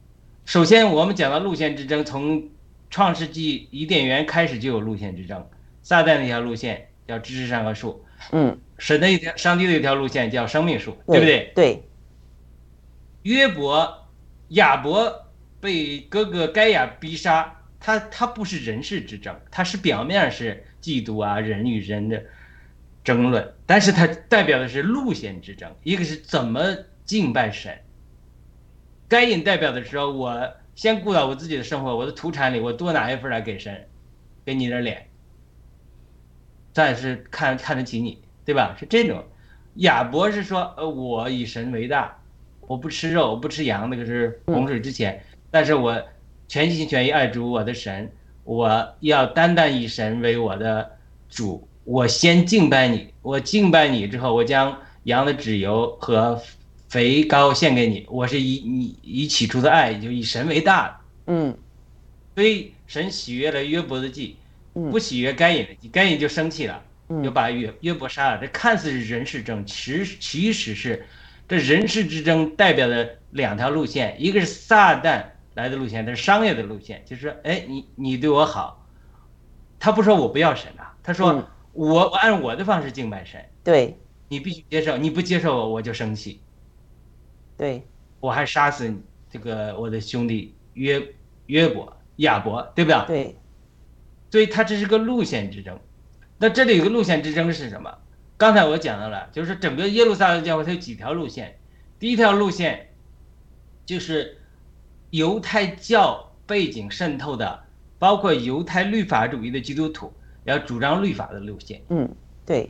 [0.46, 2.44] 首先，我们讲到路线之争，从
[2.90, 5.46] 创世纪伊甸园开始就有路线之争。
[5.82, 11.52] 撒旦的一条路线叫知识善恶树，嗯，神的一条上帝的一条路线叫生命树，对不对？
[11.56, 11.84] 对，
[13.24, 14.08] 约伯、
[14.50, 15.28] 亚伯
[15.60, 22.24] 被哥哥该亚逼杀，他他不是人事之争，他是表面是嫉妒啊人与人的
[23.04, 26.62] 争论，但是他代表的是路线之争，一个是怎么
[27.06, 27.80] 敬拜神。
[29.08, 33.88] 该隐代表的时候，我先顾到我自己的生活，我的土产里我多拿一份来给神，
[34.46, 35.10] 给你点脸。
[36.74, 38.76] 再是看看得起你，对吧？
[38.80, 39.24] 是这种。
[39.76, 42.23] 亚伯是说，呃，我以神为大，
[42.68, 46.02] 我不吃肉，我不吃羊，那个是洪水之前，但是我
[46.48, 48.12] 全心全意爱主我的神，
[48.44, 50.98] 我要单单以神为我的
[51.30, 56.42] 主，我先敬拜你，我敬拜你之后，我将羊的脂油和
[56.90, 60.96] 肥膏献给你，我是以你以起初的爱，就以神为大的，
[61.34, 61.58] 嗯，
[62.36, 64.38] 所以神喜悦了约伯的祭。
[64.76, 68.40] 嗯不喜悦该隐的，该隐就生气了，嗯就把约约伯杀了。
[68.42, 71.06] 这看似是人事争，其实其实是
[71.48, 75.26] 这人事之争代表的两条路线，一个是撒旦
[75.56, 78.88] 来的路线，它是商业的路线，就是说，哎，你你对我好，
[79.80, 83.98] 他不说我不要神啊，他说嗯我我按我的方式敬拜神，对
[84.30, 86.42] 你必须接受，你不接受我我就生气，
[87.58, 87.86] 对，
[88.20, 91.02] 我还杀死你这个我的兄弟约
[91.48, 93.06] 约伯亚伯，对不对？
[93.08, 93.36] 对，
[94.32, 95.80] 所以他这是个路线之争。
[96.38, 97.96] 那这里有个路线之争是什么？
[98.44, 101.56] 刚才我讲到了，就是整个耶路撒冷教会它有几条路线。
[101.98, 102.90] 第一条路线
[103.86, 104.38] 就是
[105.12, 107.64] 犹太教背景渗透的，
[107.98, 110.12] 包括犹太律法主义的基督徒
[110.44, 111.82] 要主张律法的路线。
[111.88, 112.14] 嗯，
[112.46, 112.70] 对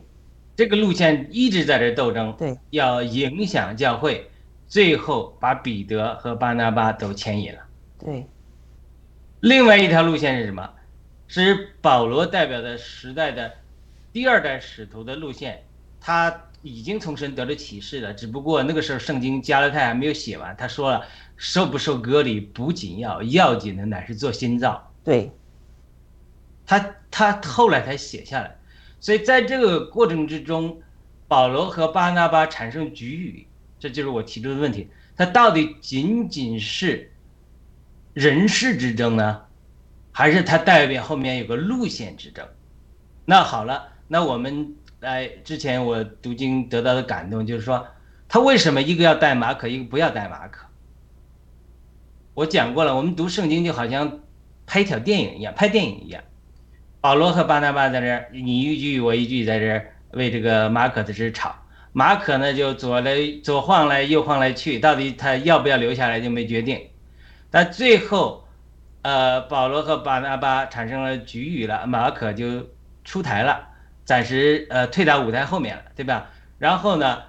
[0.55, 4.29] 这个路线一直在这斗争，对，要影响教会，
[4.67, 7.59] 最后把彼得和巴拿巴都牵引了。
[7.97, 8.27] 对，
[9.39, 10.69] 另外一条路线是什么？
[11.27, 13.51] 是保罗代表的时代的
[14.13, 15.63] 第二代使徒的路线，
[15.99, 20.56] 他已经从神得了启示了，只不过那个时候圣经加勒泰还没有写完。
[20.56, 21.04] 他说了，
[21.36, 24.93] 受不受割礼不紧要，要紧的乃是做新造。
[25.04, 25.32] 对，
[26.63, 28.56] 他他后来才写下来，
[28.99, 30.80] 所以在这个过程之中，
[31.28, 33.47] 保罗和巴拿巴产生局语，
[33.80, 37.12] 这就是我提出的问题：他到底仅仅是
[38.13, 39.41] 人事之争呢，
[40.12, 42.47] 还是他代表后面有个路线之争？
[43.26, 47.88] 那好了，那我们来之前我读经得到的感动就是说，
[48.30, 50.67] 他为什么一个要带马可，一个不要带马可？
[52.36, 54.19] 我讲过了，我们读圣经就好像
[54.67, 56.23] 拍一条电影一样，拍电影一样。
[57.02, 61.56] 保罗和巴拿巴在这儿，你一句我一句，在这儿为这个马可的事吵。
[61.91, 66.80] 马可呢就左来左晃来右晃来去，到底他要不要留下来就没决定。
[67.49, 68.45] 但最后，
[69.02, 72.67] 呃，保罗和巴拿巴产生了局语了，马可就
[73.04, 73.69] 出台了，
[74.06, 76.30] 暂时呃退到舞台后面了，对吧？
[76.60, 77.24] 然后呢，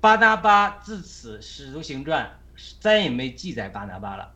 [0.00, 2.38] 巴拿巴自此《使徒行传》
[2.80, 4.32] 再也没记载巴拿巴了。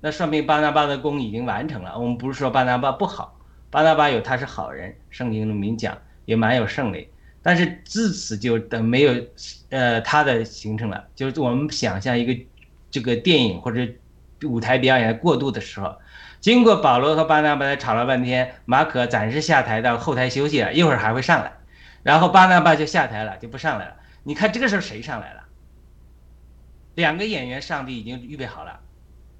[0.00, 1.98] 那说明巴拿巴的功已经完成了。
[1.98, 3.38] 我们不是说巴拿巴不好，
[3.70, 7.08] 巴拿巴有他是好人，圣经中明讲也蛮有圣灵，
[7.42, 9.26] 但是自此就等没有
[9.70, 11.08] 呃他的形成了。
[11.14, 12.44] 就是我们想象一个
[12.90, 13.86] 这个电影或者
[14.44, 15.96] 舞台表演过渡的时候，
[16.40, 21.52] 经过保罗和巴拿巴吵了半天，马可暂时下台到后台休息了，一会儿还会上来，
[22.02, 23.96] 然后巴拿巴就下台了，就不上来了。
[24.22, 25.44] 你看这个时候谁上来了？
[26.94, 28.80] 两个演员，上帝已经预备好了。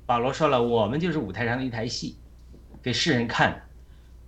[0.05, 2.19] 保罗说了，我们就是舞台上的一台戏，
[2.83, 3.63] 给世人看的。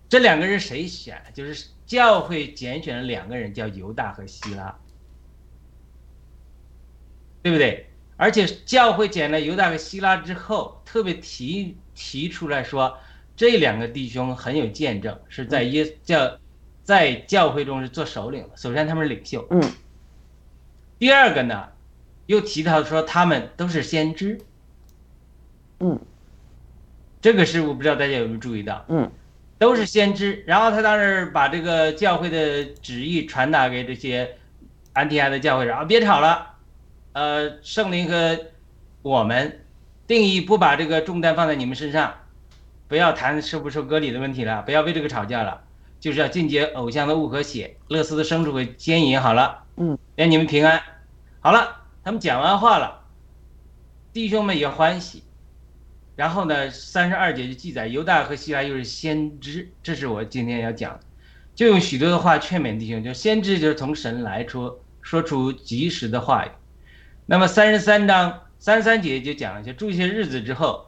[0.09, 1.23] 这两个人谁选？
[1.35, 4.75] 就是教会拣选了两个人，叫犹大和希拉，
[7.43, 7.91] 对不对？
[8.19, 12.99] 而且教会拣了犹大和希拉之后，特别提提出来说，
[13.37, 16.39] 这两个弟兄很有见证，是在耶教
[16.83, 18.51] 在教会中是做首领的。
[18.57, 19.63] 首先他们是领袖，嗯。
[20.99, 21.69] 第二个呢，
[22.27, 24.41] 又提到说他们都是先知。
[25.79, 25.97] 嗯，
[27.23, 29.09] 这个是我不知道大家有没有注意到，嗯，
[29.59, 30.43] 都是先知。
[30.45, 34.37] 然后他当时把这个教会的旨意传达给这些
[34.93, 36.58] 安提亚的教会，然后别吵了，
[37.13, 38.39] 呃，圣灵和
[39.03, 39.65] 我们
[40.07, 42.15] 定义不把这个重担放在你们身上，
[42.87, 45.63] 不要谈受不受割礼的问题了，不要为这个吵架了，
[45.99, 49.21] 就是要禁绝偶像的物和血，勒斯的牲畜和奸淫。
[49.21, 50.81] 好了，嗯，愿你们平安。
[51.41, 53.05] 好了，他们讲完话了，
[54.13, 55.25] 弟兄们也欢喜。
[56.15, 61.01] 然后呢，三十二节就记载犹大和希拉又是先知，这是我今天要讲的，
[61.55, 66.49] 就用许多的话劝勉弟兄，就先知就是从神来出，说出及时的话语。
[67.31, 70.87] 那么三十三章三十三节就讲了，一下住些日子之后，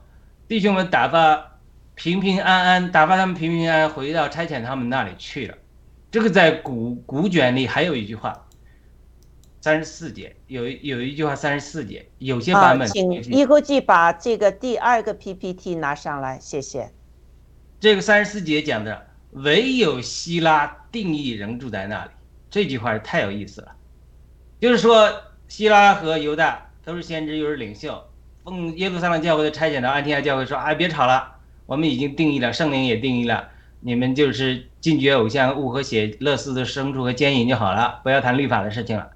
[0.49, 1.59] 弟兄们打发
[1.95, 5.55] 平平安安，打发他们平平安安回到差遣他们那里去了。
[6.11, 8.47] 这个在古古卷里还有一句话，
[9.61, 16.91] 三十四节有有一句话三十四节，有些啊版，本、请有些一国际把这个第二个 PPT 拿上来，谢谢。
[17.79, 22.11] 这个三十四节讲的，唯有希拉定义仍住在那里，
[22.51, 23.77] 这句话太有意思了。
[24.59, 25.11] 就是说，
[25.51, 28.05] 希拉和犹大都是先知，又是领袖，
[28.45, 31.33] 奉耶路撒冷教会的差遣到安提阿教会说：“啊，别吵了，
[31.67, 33.49] 我们已经定义了，圣灵也定义了，
[33.81, 39.11] 你们就是禁绝偶像、物和血、乐事的牲畜和奸淫就好了，不要谈律法的事情了。”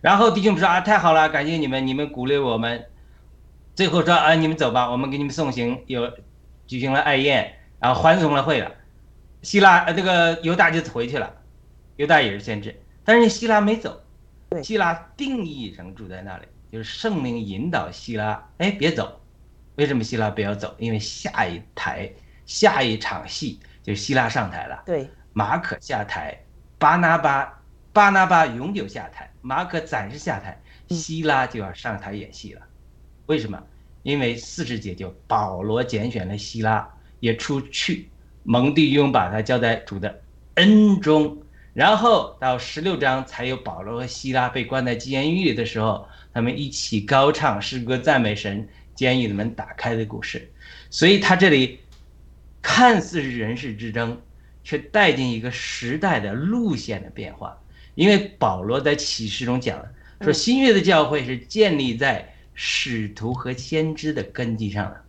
[0.00, 2.86] 然后弟兄们说：“啊，太好了，感谢你们，你们鼓励我们。”
[3.74, 6.12] 最后说：“啊，你们走吧，我们给你们送行，有
[6.68, 8.70] 举行了爱宴。”然后欢送了会了，
[9.42, 11.34] 希拉呃这个犹大就回去了，
[11.96, 14.00] 犹大也是先知，但是希拉没走，
[14.60, 19.20] 希拉定义仍住在那里，就是圣灵引导希拉，哎别走，
[19.76, 20.74] 为什么希拉不要走？
[20.78, 22.10] 因为下一台
[22.44, 26.36] 下一场戏就是希拉上台了，对，马可下台，
[26.78, 32.62] 巴拿巴巴拿巴永久下台，马可暂时下台，希拉就要上台演戏了，
[33.26, 33.62] 为什么？
[34.02, 36.88] 因为四十节就保罗拣选了希拉。
[37.20, 38.10] 也出去，
[38.42, 40.20] 蒙弟兄把他交在主的
[40.56, 41.40] 恩中，
[41.74, 50.50] 然后到十六章才有保罗和希拉被关在监狱里的时候，他们一起高唱诗歌赞美神，监狱的门打开的故事。
[50.90, 51.80] 所以他这里
[52.60, 54.20] 看似是人事之争，
[54.62, 57.58] 却带进一个时代的路线的变化。
[57.94, 59.88] 因为保罗在启示中讲了，
[60.20, 65.02] 说新约的教会是建立在使徒和先知的根基上的。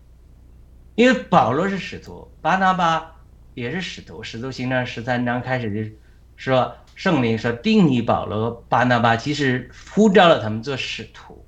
[0.95, 3.15] 因为保罗是使徒，巴拿巴
[3.53, 4.23] 也是使徒。
[4.23, 5.95] 使徒行传十三章开始就
[6.35, 11.45] 说，圣灵说定义保罗巴拿巴，其实呼召了他们做使徒。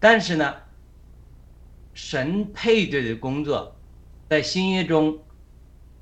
[0.00, 0.54] 但是呢，
[1.94, 3.76] 神配对的工作，
[4.28, 5.18] 在新约中，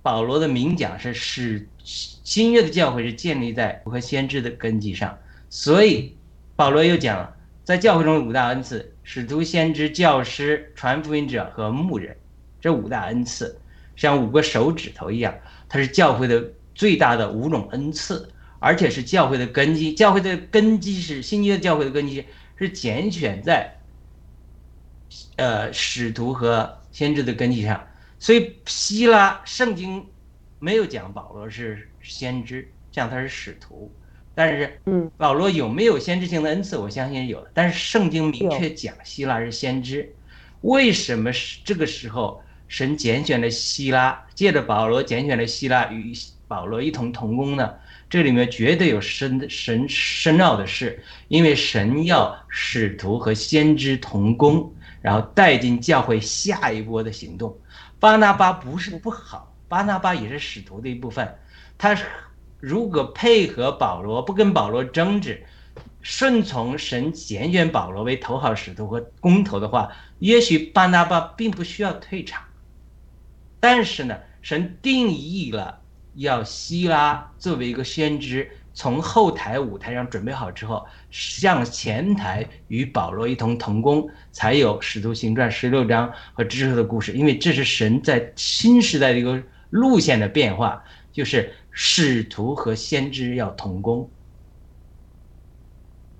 [0.02, 5.18] 保罗的明讲是使新约的教会是建立在和先知的根基上。
[5.48, 6.16] 所以
[6.56, 12.16] 保罗又讲了，在教会中五大恩赐：使徒、先知、教师、传福音者和牧人。
[12.60, 13.60] 这五大恩赐
[13.96, 15.34] 像五个手指头一样，
[15.68, 16.42] 它是教会的
[16.82, 18.28] 最大的五种恩赐，
[18.58, 19.94] 而且是教会的根基。
[19.94, 22.24] 教会的根基是新约教会的根基
[22.56, 23.72] 是拣选在，
[25.36, 27.86] 呃，使徒和先知的根基上。
[28.18, 30.04] 所以希腊圣经
[30.58, 33.88] 没有讲保罗是先知，讲他是使徒。
[34.34, 36.76] 但是，嗯，保罗有没有先知性的恩赐？
[36.76, 37.46] 我相信有。
[37.54, 40.12] 但是圣经明确讲希腊是先知。
[40.62, 42.42] 为什么是这个时候？
[42.66, 46.14] 神拣选了希拉，借着保罗拣选了希拉与
[46.52, 47.72] 保罗一同同工呢？
[48.10, 57.58] 这里面绝对有深神深奥的事，因为神要使徒和先知同工，然后带进教会下一波的行动。
[57.98, 61.26] 巴拿巴不是不好，巴拿巴也是使徒的一部分。
[61.78, 61.98] 他
[62.60, 65.42] 如果配合保罗，不跟保罗争执，
[66.02, 72.42] 顺从神拣选保罗为头号使徒和工头的话，也许巴拿巴并不需要退场。
[73.58, 75.80] 但是呢，神定义了
[76.14, 87.12] 要希拉作为一个先知，从后台舞台上准备好之后，向前台与保罗一同同工，才有使徒行传十六章和之后的故事。
[87.12, 94.10] 因为这是神在新时代的一个路线的变化，就是使徒和先知要同工。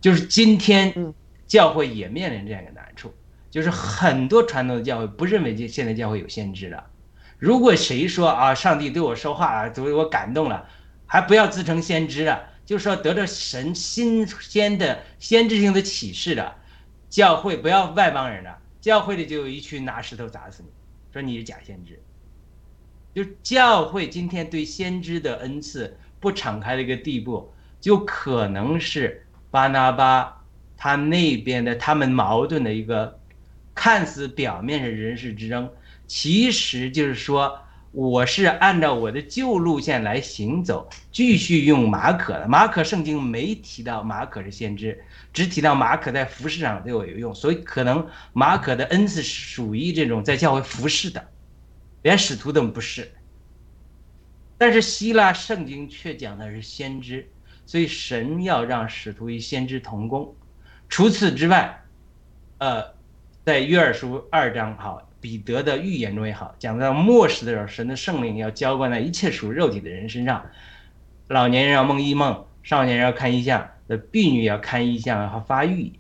[0.01, 1.15] 就是今天
[1.47, 3.13] 教会也面临这样一个难处，
[3.51, 6.85] 就是很多传统的教会不认为这现在教会有先知了。
[7.43, 10.65] 如果谁说啊，上帝对我说话啊，为我感动了，
[11.07, 16.55] 还不要自称先知了，就说得着神新鲜的先知性的启示了，
[17.11, 20.69] 教会不要外邦人了，教会里就有一群拿石头砸死你，
[21.13, 22.01] 说你是假先知。
[23.13, 30.45] 就教会今天对先知的恩赐不敞开的一个地步，就可能是巴拿巴
[30.77, 33.19] 他那边的他们矛盾的一个，
[33.75, 35.69] 看似表面是人事之争。
[36.15, 37.59] 其实就是说，
[37.91, 42.47] 我是按照我的旧路线来行走，继续用马可的。
[42.47, 45.03] 马可圣经没提到马可是先知，
[45.33, 51.27] 只提到马可在服饰上对我有用，所以可能马可的恩赐属于这种在教会服侍的，
[52.03, 53.11] 连使徒都不是。
[54.59, 57.27] 但是希腊圣经却讲的是先知，
[57.65, 60.37] 所以神要让使徒与先知同工。
[60.91, 61.83] 除此之外，
[62.59, 62.85] 呃，
[63.47, 65.09] 在约珥书二章好。
[65.23, 70.45] 彼得的预言中也好，讲到末世的时候，神的圣灵要浇灌在一切属肉体的人身上。
[71.29, 75.93] 老年人要梦异梦，少年人要看异象，的婢女要看异象和发育。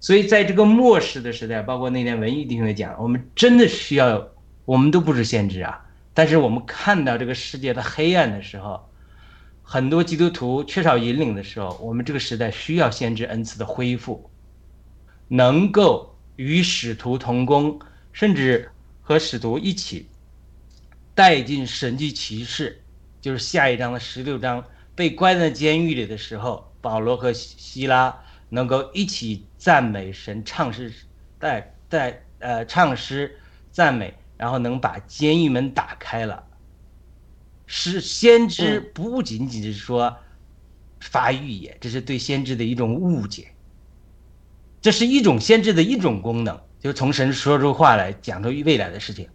[0.00, 4.28] 所以在这个末世的时代，包括那天文艺弟兄也讲，我们真的需要，
[4.66, 8.86] 我们都不是先知啊，但是我们看到这个世界的黑暗的时候，
[9.62, 14.30] 很多基督徒缺少引领的时候，我们这个时代需要先知恩赐的恢复，
[15.26, 17.80] 能够与使徒同工，
[18.18, 18.68] 甚至
[19.00, 20.08] 和使徒一起
[21.14, 22.82] 带进神迹骑士，
[23.20, 24.64] 就是下一章的十六章，
[24.96, 30.92] 被关在监狱里的时候，保罗和希拉能够一起赞美神，唱诗，
[31.38, 33.38] 带带呃唱诗
[33.70, 36.44] 赞美，然后能把监狱门打开了。
[37.66, 40.16] 是先知不仅仅是说
[40.98, 43.52] 发预言，这是对先知的一种误解。
[44.80, 49.28] 这是一种先知的一种功能，就从神说出话来，讲出未来的事情。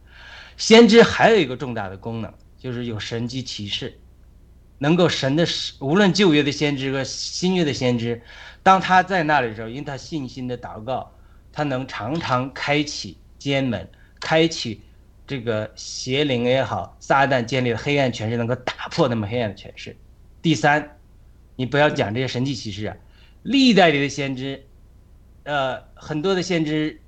[0.55, 3.99] 先知还有一个重大的功能，就是有神迹启示，
[4.77, 5.45] 能够神的
[5.79, 8.21] 无论旧约的先知和新约的先知，
[8.61, 11.11] 当他在那里的时候，因为他信心的祷告，
[11.51, 13.89] 他能常常开启监门，
[14.19, 14.81] 开启
[15.25, 19.95] 这个邪灵也好，撒旦建立的黑暗权势，能够打破那么黑暗的权势。
[20.41, 20.97] 第三，
[21.55, 22.95] 你不要讲这些神迹启示啊，
[23.41, 24.63] 历代里的先知，
[25.43, 27.01] 呃，很多的先知，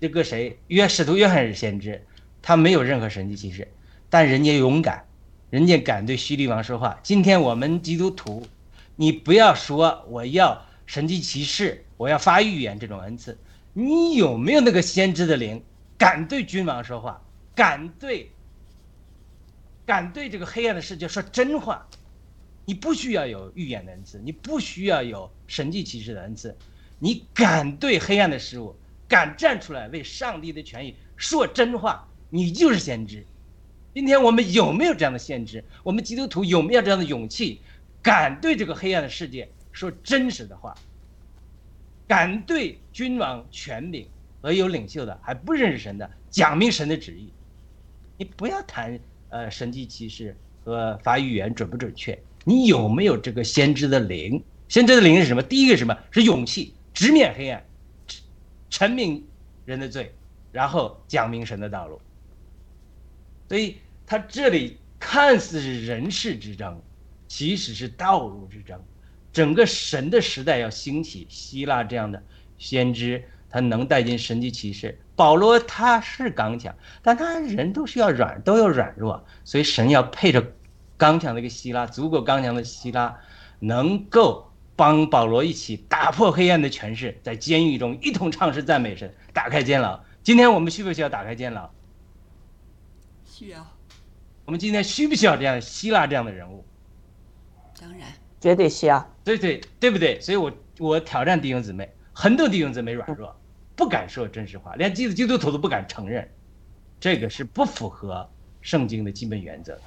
[0.00, 2.04] 这个谁约使徒约翰是先知。
[2.42, 3.66] 他没有任何神迹启示，
[4.08, 5.04] 但人家勇敢，
[5.50, 7.00] 人家敢对虚利王说话。
[7.02, 8.46] 今天我们基督徒，
[8.94, 13.36] 你不要说我要神迹奇事，我要发预言这种恩赐，
[13.72, 15.60] 你有没有那个先知的灵，
[15.98, 17.20] 敢对君王说话，
[17.54, 18.30] 敢对，
[19.84, 21.88] 敢对这个黑暗的世界说真话？
[22.64, 26.56] 你不需要有预言的恩赐，你不需要有神迹奇事的恩赐，
[27.00, 28.76] 你敢对黑暗的事物，
[29.08, 32.06] 敢站出来为上帝的权益说真话。
[32.28, 33.24] 你就是先知。
[33.94, 35.64] 今天我们有没有这样的先知？
[35.82, 37.60] 我们基督徒有没有这样的勇气，
[38.02, 40.74] 敢对这个黑暗的世界说真实的话？
[42.06, 44.06] 敢对君王、权柄
[44.42, 47.32] 和有领袖的还不认识神的讲明神的旨意？
[48.16, 48.98] 你不要谈
[49.30, 52.18] 呃神迹骑士和发预言准不准确？
[52.44, 54.42] 你有没有这个先知的灵？
[54.68, 55.42] 先知的灵是什么？
[55.42, 55.96] 第一个是什么？
[56.10, 57.64] 是勇气，直面黑暗，
[58.76, 59.26] 陈明
[59.64, 60.14] 人的罪，
[60.52, 61.98] 然后讲明神的道路。
[63.48, 66.78] 所以他这里看似是人事之争，
[67.26, 68.78] 其实是道路之争。
[69.32, 72.22] 整个神的时代要兴起，希腊这样的
[72.58, 75.00] 先知，他能带进神迹骑士。
[75.14, 80.52] 保罗他是刚强，但他人都需要软，都要软弱，所以神要配着
[80.98, 83.18] 刚强的一个希腊，足够刚强的希腊，
[83.58, 84.45] 能够
[84.76, 89.98] 帮保罗一起打破黑暗的权势，在监狱中一同唱诗赞美神，打开监牢。
[90.22, 91.70] 今天我们需不需要打开监牢？
[93.24, 93.66] 需要。
[94.44, 96.64] 我们今天需不需要这样希腊这样的人物？
[97.80, 99.14] 当然，绝对需要。
[99.24, 100.20] 对对对不对？
[100.20, 103.34] 所以我我挑战弟兄姊妹，很多弟兄姊妹软弱，
[103.74, 106.28] 不敢说真实话，连基督基督徒都不敢承认，
[107.00, 108.28] 这个是不符合
[108.60, 109.78] 圣经的基本原则。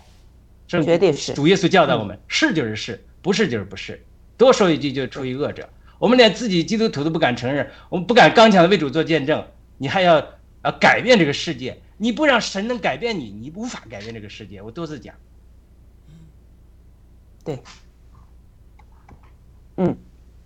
[0.68, 4.06] 圣绝对是主耶稣教导我们，是就是是，不是就是不是，
[4.40, 5.68] 多说一句就出于恶者。
[6.00, 9.46] 我们连自己基督徒都不敢承认，我们不敢刚强的为主做见证，
[9.78, 10.16] 你还要
[10.62, 11.78] 呃改变这个世界？
[11.98, 14.62] 你不让神能改变你，你无法改变这个世界。
[14.62, 15.14] 我多次讲。
[17.44, 17.62] 对，
[19.76, 19.98] 嗯，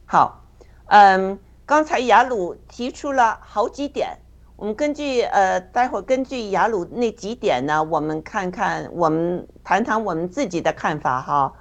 [0.06, 0.44] 好，
[0.88, 4.18] 嗯，刚才雅鲁提出了好几点，
[4.56, 11.54] 我们根据呃，待会儿根据雅鲁那几点呢，我们看看，我们谈谈我们自己的看法哈。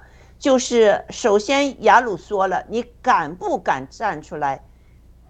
[0.43, 4.65] 就是首先雅鲁说了，你敢不敢站出来，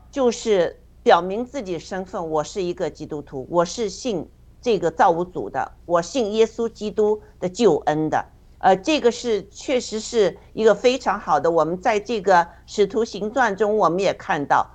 [0.09, 4.28] 就是表明自己身份，我是一个基督徒，我是信
[4.59, 8.26] 这个造物主的，我信耶稣基督的救恩的。
[8.57, 11.51] 呃，这个是确实是一个非常好的。
[11.51, 14.66] 我们在这个使徒行传中，我们也看到，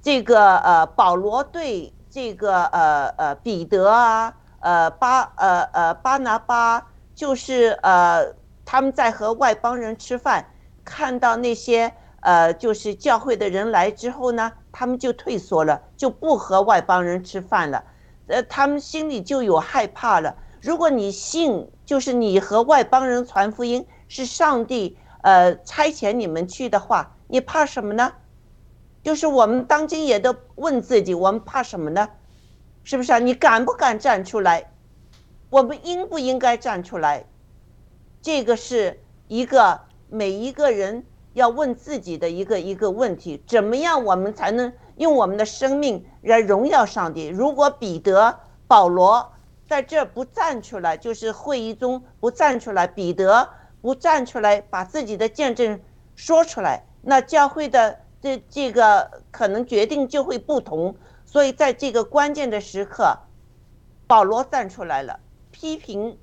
[0.00, 6.86] 这个呃保罗对这个呃呃彼得啊，呃巴呃呃巴拿巴，
[7.16, 8.32] 就是呃
[8.70, 10.44] 他们在和外邦人吃饭，
[10.84, 11.90] 看到那些
[12.20, 17.82] 呃就是教会的人来之后呢，他们就退缩了，就不和外邦人吃饭了，
[18.26, 20.36] 呃他们心里就有害怕了。
[20.60, 28.12] 如果你信，就是你和外邦人传福音是上帝呃差遣你们去的话，你怕什么呢？
[29.02, 32.10] 就是我们当今也都问自己，我们怕什么呢？
[32.84, 33.18] 是不是啊？
[33.18, 34.70] 你敢不敢站出来？
[35.48, 37.24] 我们应不应该站出来？
[38.20, 41.04] 这个是一个每一个人
[41.34, 47.28] 要问自己的一个一个问题：怎么样我们才能用我们的生命来荣耀上帝？
[47.28, 49.32] 如果彼得、保罗，
[49.68, 53.48] 在这不站出来，就是会议中不站出来，彼得
[53.80, 55.80] 不站出来，把自己的见证
[56.16, 60.96] 说出来，那教会的这这个可能决定就会不同。
[61.24, 63.16] 所以在这个关键的时刻，
[64.06, 66.18] 保罗站出来了，批评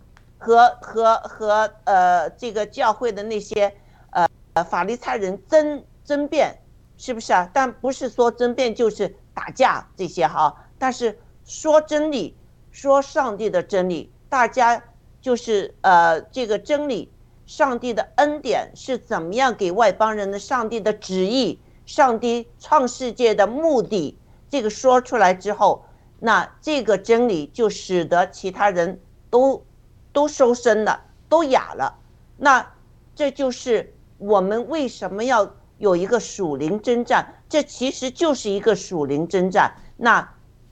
[0.46, 3.74] 和和和呃这个教会的那些
[4.12, 4.28] 呃
[4.64, 6.56] 法利赛人争争辩，
[6.98, 7.50] 是不是啊？
[7.52, 12.38] 但不是说争辩就是打架这些哈，但是说真理，
[12.72, 14.84] 说上帝的真理，大家
[15.20, 17.12] 就是呃这个真理，
[17.48, 20.38] 上帝的恩典是怎么样给外邦人的？
[20.38, 24.16] 上帝的旨意，上帝创世界的目的。
[24.48, 25.84] 这个说出来之后，
[26.20, 29.66] 那这个真理就使得其他人都
[30.16, 30.99] 都收身了，
[31.30, 31.99] 都哑了。
[32.38, 32.66] 那
[33.13, 37.36] 这就是我们为什么要有一个属灵征战？
[37.47, 39.76] 这其实就是一个属灵征战。
[39.97, 40.28] 那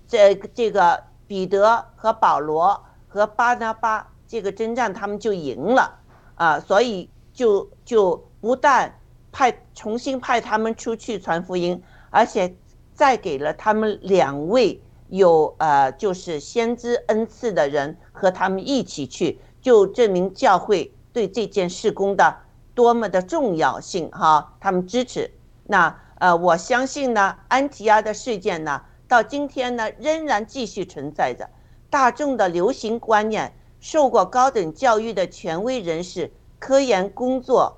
[0.07, 5.99] 这这个彼得和保罗和巴拿巴这个征战，他们就赢了
[6.35, 6.59] 啊！
[6.59, 8.97] 所以就就不但
[9.31, 12.55] 派重新派他们出去传福音，而且。
[12.95, 14.79] 再给了他们两位
[15.09, 22.37] 有呃，就是先知恩赐的人和他们一起去，就证明教会对这件事工的
[22.73, 24.55] 多么的重要性哈。
[24.59, 25.31] 他们支持。
[25.65, 31.49] 那呃，我相信呢，安提亚的事件呢，到今天呢仍然继续存在着。
[31.89, 37.77] 大众的流行观念，受过高等教育的权威人士、科研工作，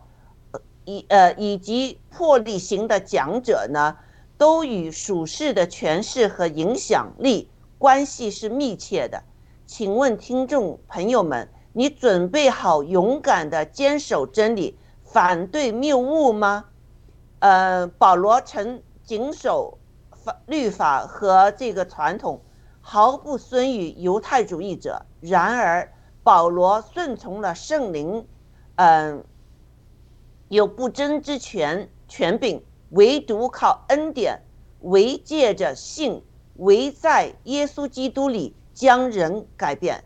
[0.85, 3.97] 以呃以及魄力型的讲者呢。
[4.37, 9.23] 都与属世的权势和影响力关系是密切的。
[9.65, 16.65] 请问听众朋友们，你准备好勇敢地坚守真理，反对谬误吗？
[17.39, 19.77] 呃，保罗曾谨守
[20.11, 22.41] 法律法和这个传统，
[22.81, 25.05] 毫不尊于犹太主义者。
[25.21, 25.91] 然而，
[26.23, 28.27] 保罗顺从了圣灵，
[28.75, 29.23] 嗯，
[30.47, 32.63] 有不争之权权柄。
[32.95, 34.41] 唯独靠恩典，
[34.79, 36.23] 唯借着信，
[36.55, 40.01] 唯在耶稣基督里将人改变。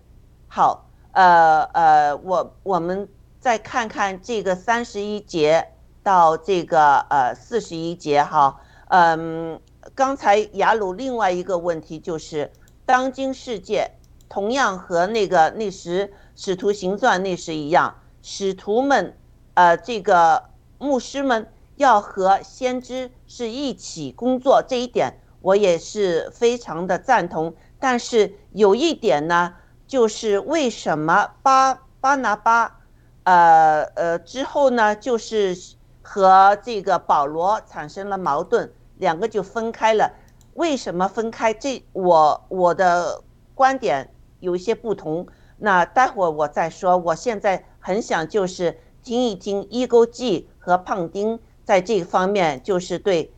[0.48, 3.08] 好，呃呃，我我们
[3.40, 5.68] 再看看这个三十一节
[6.02, 8.60] 到这个呃四十一节哈。
[8.88, 9.62] 嗯，
[9.94, 12.52] 刚才雅鲁另外一个问题就是，
[12.88, 13.92] 当今世界
[14.28, 19.16] 同样和那个那时使徒行传那时一样，使徒们，
[19.54, 20.46] 呃，这个
[20.80, 21.48] 牧师们。
[21.80, 27.56] 要和先知是一起工作，这一点我也是非常的赞同。
[27.80, 29.56] 但是有一点呢，
[29.88, 32.82] 就是为什么巴巴拿巴，
[33.24, 35.56] 呃呃之后呢，就是
[36.02, 40.12] 和这个保罗产生了矛盾，两个就分开了。
[40.56, 41.54] 为什么分开？
[41.54, 43.24] 这我我的
[43.56, 45.26] 观点有一些不同。
[45.60, 46.98] 那待会儿我再说。
[46.98, 51.40] 我现在很想就是听一听伊勾记和胖丁。
[51.70, 53.32] 在这方面，就是对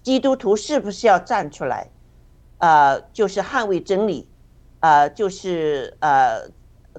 [0.00, 1.90] 基督徒是不是要站出来，
[2.58, 4.28] 呃，就是捍卫真理，
[4.78, 6.48] 呃，就是呃，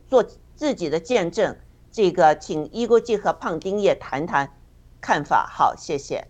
[0.09, 0.21] 做
[0.53, 1.55] 自己的见证。
[1.93, 4.51] 这个，请伊国际和胖丁也谈谈
[4.99, 5.49] 看法。
[5.49, 6.28] 好，谢谢。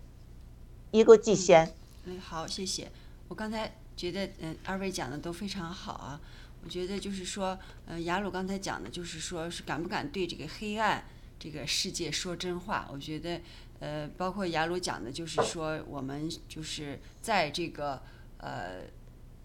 [0.92, 1.74] 伊国际先。
[2.04, 2.88] 嗯，好，谢谢。
[3.26, 6.20] 我刚才觉得，嗯，二位讲的都非常好啊。
[6.62, 11.02] 我觉得就是说，嗯，雅鲁刚才讲的，就是说是敢不敢对这个黑暗
[11.36, 12.88] 这个世界说真话。
[12.92, 13.40] 我觉得。
[13.78, 18.02] 呃，包括雅鲁讲的，就是说我们就是在这个
[18.38, 18.84] 呃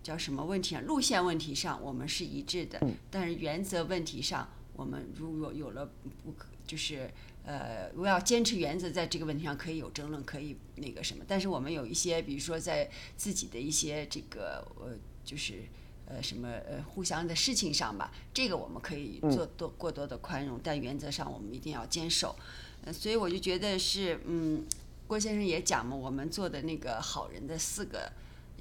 [0.01, 5.91] 叫什么问题上，路线问题上我们是一致的，但是原则问题上，我们如果有了
[6.23, 7.11] 不可就是
[7.43, 15.63] 呃，我要坚持原则，在这个问题上可以有争论，可以那个什么，但是我们有一些，比如说在自己的一些这个呃就是
[16.05, 22.35] 呃什么呃互相的事情上吧，这个我们可以做多过多的宽容，但原则上我们一定要坚守。
[22.83, 24.65] 呃，所以我就觉得是，嗯，
[25.05, 28.11] 郭先生也讲嘛，我们做的那个好人的四个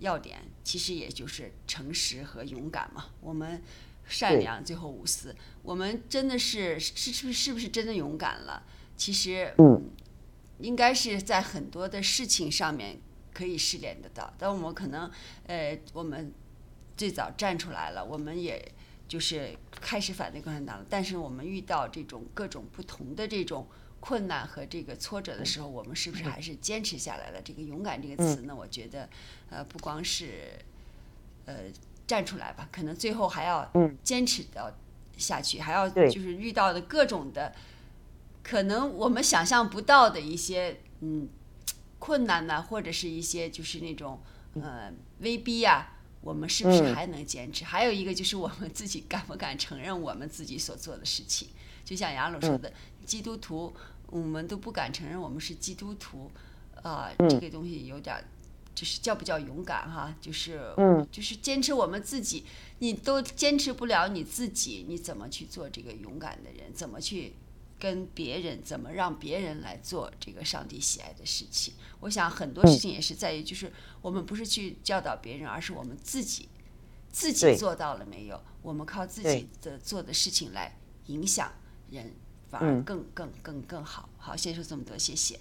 [0.01, 3.07] 要点，其实也就是诚实和勇敢嘛。
[3.23, 3.63] 我们
[4.07, 5.35] 善良，最后无私。
[5.63, 8.63] 我们真的是是是是不是真的勇敢了？
[8.95, 9.89] 其实，嗯，
[10.59, 12.99] 应该是在很多的事情上面
[13.33, 14.31] 可以试炼得到。
[14.37, 15.11] 但我们可能，
[15.47, 16.31] 呃，我们
[16.95, 18.63] 最早站出来了，我们也
[19.09, 20.87] 就是开始反对共产党了。
[20.91, 23.67] 但是我们遇到这种各种不同的这种。
[24.01, 27.43] 困难和这个挫折的时候，我们是不是还是坚持下来了？
[27.43, 28.57] 这个“勇敢”这个词呢？
[28.57, 29.09] 我觉得，
[29.51, 30.59] 呃，不光是，
[31.45, 31.65] 呃，
[32.07, 33.71] 站出来吧，可能最后还要
[34.03, 34.73] 坚持到
[35.19, 37.55] 下去，还要就是遇到的各种的，
[38.43, 41.29] 可能我们想象不到的一些嗯
[41.99, 44.19] 困难呢，或者是一些就是那种
[44.55, 47.67] 呃威逼呀，我们是不是还能坚持？
[47.67, 51.49] 还有一个就是我们自己敢不敢承认我们自己所做的事情？
[51.85, 52.73] 就像杨鲁说的，
[53.05, 53.75] 基督徒。
[54.11, 56.31] 我们都不敢承认我们是基督徒，
[56.83, 58.23] 啊、嗯这个东西有点，
[58.75, 60.15] 就是叫不叫勇敢哈？
[60.21, 62.45] 就是嗯就是坚持我们自己，
[62.79, 66.73] 你都坚持不了你自己，你怎么去做这个勇敢的人？
[66.75, 67.35] 怎么去
[67.79, 68.63] 跟别人？
[68.63, 71.75] 怎么让别人来做这个上帝喜爱的事情？
[72.01, 76.49] 我想很多事嗯情也是在于，就是我们不是去教导别人，而是我们自己
[77.11, 78.41] 自己做到了没有？
[78.63, 81.51] 我们靠自己的做的事情来影响
[81.91, 82.15] 人，
[82.51, 84.09] 反而嗯更更更更好。
[84.19, 85.39] 好，先说这么多，谢谢。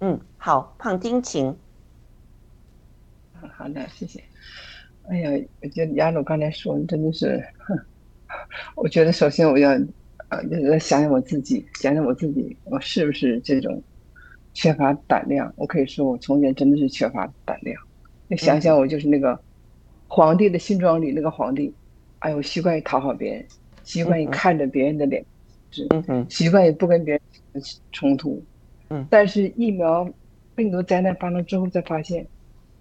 [0.00, 1.56] 嗯，好，胖丁请。
[3.56, 4.22] 好的，谢谢。
[5.08, 5.30] 哎呀，
[5.62, 7.78] 我觉得亚鲁刚才说的真的是，哼
[8.74, 9.70] 我觉得首先我要，
[10.28, 13.82] 呃，就是想想我自己，想想我自己，我是不是这种
[14.52, 15.52] 缺乏胆量？
[15.56, 17.80] 我可以说，我从前真的是缺乏胆量。
[18.28, 19.40] 你想想，我就是那个
[20.06, 21.74] 皇帝的新装里那个皇帝，
[22.18, 23.46] 哎呦，习惯于讨好别人，
[23.84, 25.24] 习惯于看着别人的脸，
[25.70, 27.62] 是嗯哼，习惯也不跟别人
[27.92, 28.42] 冲突。
[28.90, 30.08] 嗯但是疫苗
[30.54, 32.26] 病毒灾难发生之后，才发现，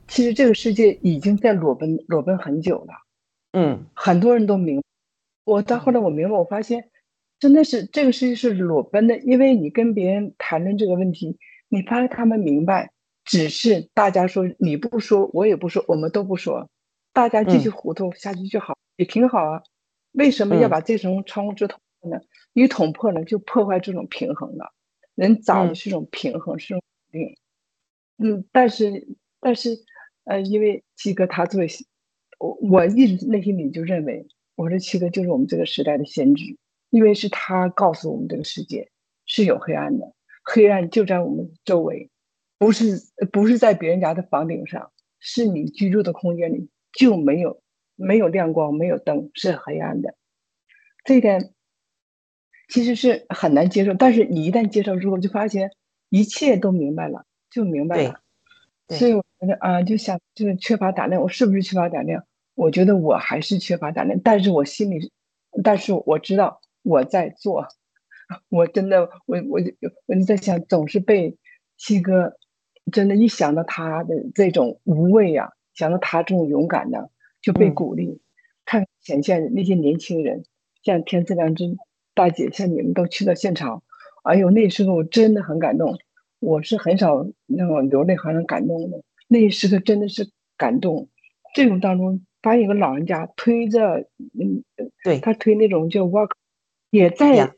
[0.07, 2.93] 其实这个世界已经在裸奔裸奔很久了。
[3.53, 4.83] 嗯很多人都明白，
[5.45, 6.89] 我到后来我明白，我发现
[7.39, 11.38] 真的是这个世界是裸奔的，因为你跟别人谈论这个问题，
[11.69, 12.91] 你发现他们明白，
[13.25, 16.69] 只是大家说你不说，我也不说，我们都不说，
[17.13, 19.61] 大家继续嗯糊涂下去就好，也挺好啊。
[20.13, 22.19] 为什么要嗯把这层窗户纸捅破呢？
[22.58, 24.74] 一捅破了就破坏这种平衡了。
[25.14, 27.38] 人找的嗯是一种平衡，是一种稳定。
[28.18, 29.08] 嗯，但是
[29.39, 29.78] 但是
[30.24, 31.68] 呃，因为七哥他作为
[32.39, 36.58] 我我一直内心里就认为，我说七哥就是我们这个时代的先知，
[36.89, 38.89] 因为是他告诉我们这个世界
[39.28, 40.12] 是有黑暗的，
[40.43, 42.10] 黑暗就在我们周围，
[42.58, 42.99] 不是
[43.32, 47.62] 不是在别人家的房顶上，是你居住的空间里就没有
[47.95, 50.16] 没有亮光，没有灯，是黑暗的。
[51.03, 51.53] 这一点
[52.68, 55.72] 其实是很难接受，但是你一旦接受之后，就发现
[56.09, 58.20] 一切都明白了，就明白了。
[58.89, 62.24] 所以我觉得啊，就想就是缺乏胆量，我是不是缺乏胆量？
[62.55, 65.11] 我觉得我还是缺乏胆量，但是我心里，
[65.63, 67.68] 但是我知道我在做，
[68.49, 69.72] 我真的，我我就
[70.05, 71.38] 我就在想，总是被
[71.78, 72.38] 七哥，
[72.91, 77.09] 真的，一想到他的这种无畏呀、想到他这种勇敢呢，
[77.41, 78.22] 就被嗯鼓励。
[78.65, 80.43] 看前线那些年轻人，
[80.82, 81.65] 像天赐良知
[82.18, 83.84] 大姐，像你们都去到现场，
[84.24, 85.95] 哎呦，那时候我真的很感动。
[86.39, 91.09] 我是很少那种流泪好像感动的，那一时刻真的是感动。
[91.55, 94.07] 这种当中，发现有个老人家推着，
[94.39, 94.63] 嗯，
[95.03, 96.32] 对他推那种叫 walk，
[96.91, 97.53] 也在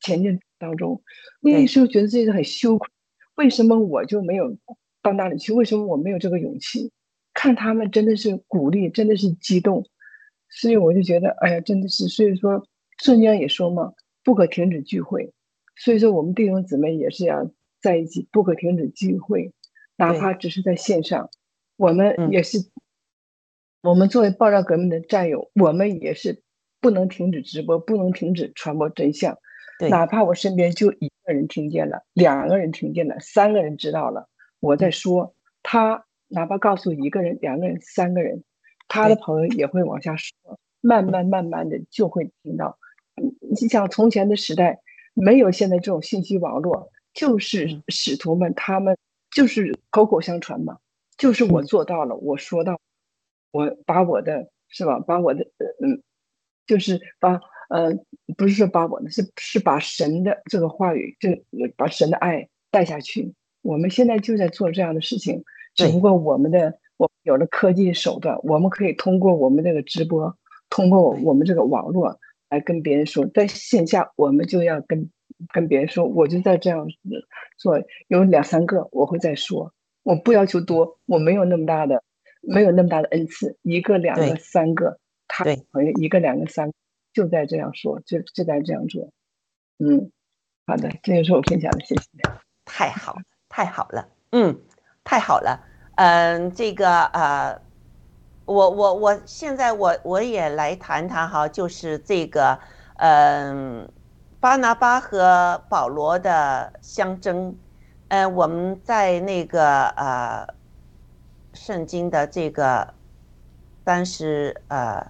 [0.00, 1.02] 前进当中。
[1.40, 2.88] 那时候觉得自己很羞愧，
[3.34, 4.56] 为什么我就没有
[5.02, 5.52] 到那里去？
[5.52, 6.92] 为什么我没有这个勇气？
[7.34, 9.84] 看他们真的是鼓励，真的是激动，
[10.48, 12.66] 所以我就觉得，哎呀，真的是，所以说
[12.98, 13.94] 圣经也说嘛，
[14.24, 15.32] 不可停止聚会。
[15.76, 19.52] 所以说，我们弟兄姊妹也是要在一起，不可停止聚会，
[19.96, 21.28] 哪怕只是在线上，
[21.76, 22.58] 我们嗯也是，
[23.82, 26.42] 我们作为爆料革命的战友，我们也是
[26.80, 29.36] 不能停止直播，不能停止传播真相。
[29.78, 34.30] 对哪怕我身边就一个人听见了，两个人听见了，三个人知道了，
[34.60, 38.42] 我在说，他哪怕告诉一个人、两个人、三个人，
[38.88, 40.32] 他的朋友也会往下说，
[40.80, 42.78] 慢慢慢慢的就会听到。
[43.22, 44.80] 嗯你想从前的时代，
[45.14, 47.82] 没有现在这种信息网络，就是嗯。
[47.88, 48.96] 使徒们他们
[49.30, 50.78] 就是口口相传嘛，
[51.16, 51.64] 就是我嗯。
[51.64, 52.78] 做到了，我说到，
[53.52, 56.02] 我把我的是吧，把我的呃嗯，
[56.66, 57.40] 就是把
[57.70, 57.92] 呃
[58.36, 61.42] 不是说把我的是是把神的这个话语，这
[61.76, 63.32] 把神的爱带下去。
[63.62, 65.42] 我们现在就在做这样的事情，
[65.74, 70.36] 只不过我们的我有了科技手段，我们可以通过我们这个直播，
[70.68, 75.10] 通过我们这个网络来跟别人说，在线下我们就要跟
[75.52, 76.94] 跟别人说，我就在这样子
[77.58, 79.72] 做，有两三个我会再说，
[80.02, 82.02] 我不要求多，我没有那么大的
[82.40, 86.74] 没有那么大的恩赐，一个两个三个，他对朋友一个两个三个，
[87.12, 89.10] 就在这样说，就就在这样做，
[89.78, 90.10] 嗯，
[90.66, 92.02] 好的，这就是我分享的，谢谢。
[92.64, 94.60] 太好了，太好了，嗯，
[95.04, 95.64] 太好了，
[95.96, 97.60] 嗯，这个呃，
[98.46, 102.58] 我我我现在我我也来谈谈哈，就是这个
[102.96, 103.86] 嗯，
[104.40, 107.54] 巴拿巴和保罗的相争，
[108.08, 110.46] 嗯，我们在那个呃
[111.52, 112.94] 圣经的这个
[113.84, 115.06] 三十呃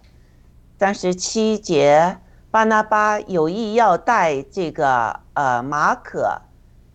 [0.79, 2.19] 三十七节，
[2.51, 6.43] 巴拿巴有意要带这个呃马可。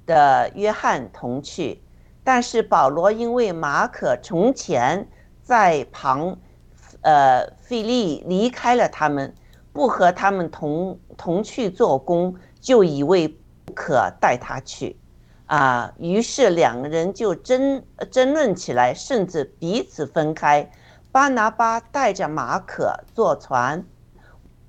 [0.07, 1.81] 的约翰同去，
[2.23, 5.07] 但是保罗因为马可从前
[5.51, 6.37] 在旁，
[7.01, 9.35] 呃，费利离开了他们，
[9.73, 13.37] 不和他们同同去做工，就以为
[13.75, 14.95] 可带他去。
[15.47, 20.71] 啊，于是两个人就争争论起来，甚至彼此分开。
[21.11, 23.85] 巴拿巴带着马可坐船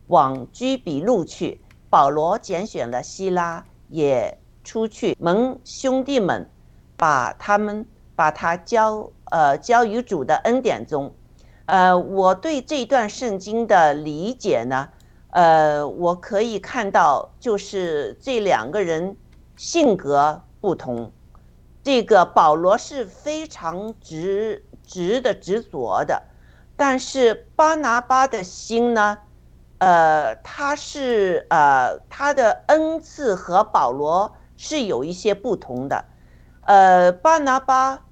[0.08, 6.50] 往居比路去，保罗拣选了希拉，也出去蒙兄弟们
[6.96, 11.14] 把他们把他交呃交于主的恩典中。
[11.64, 14.90] 呃，我对这段圣经的理解呢，
[15.30, 19.16] 呃，我可以看到就是这两个人
[19.56, 21.12] 性格不同，
[21.82, 26.24] 这个保罗是非常执执的执着的。
[26.76, 29.18] 但是巴拿巴的心呢，
[29.78, 36.04] 呃，他是呃他的恩赐和保罗是有一些不同的，
[36.66, 38.04] 呃，巴拿巴，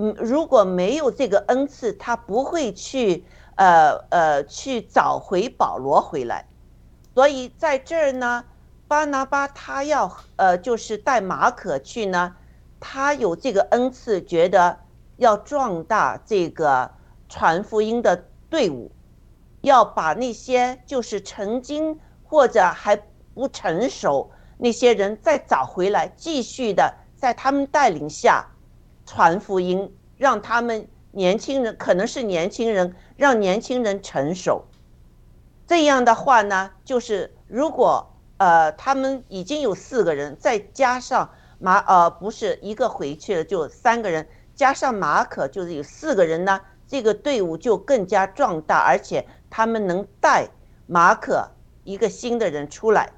[0.00, 3.24] 嗯，如果没有这个恩赐，他不会去
[3.56, 6.46] 呃呃去找回保罗回来，
[7.14, 8.44] 所以在这儿呢，
[8.86, 12.36] 巴拿巴他要呃就是带马可去呢，
[12.78, 14.78] 他有这个恩赐，觉得
[15.16, 16.92] 要壮大这个。
[17.30, 18.90] 传福音的队伍，
[19.60, 22.96] 要把那些就是曾经或者还
[23.34, 28.46] 不成熟那些人再找回来，继续的在他们带领下
[29.08, 34.66] 传福音，让他们年轻人可能是年轻人，让年轻人成熟。
[35.66, 46.60] 这样的话呢，就是如果呃他们已经有四个人，再加上马呃不是一个回去了就三个人，加上马可就是有四个人呢。
[46.86, 50.48] 这个队伍就更加壮大，而且他们能带
[50.86, 51.50] 马可
[51.84, 53.10] 一个新的人出来。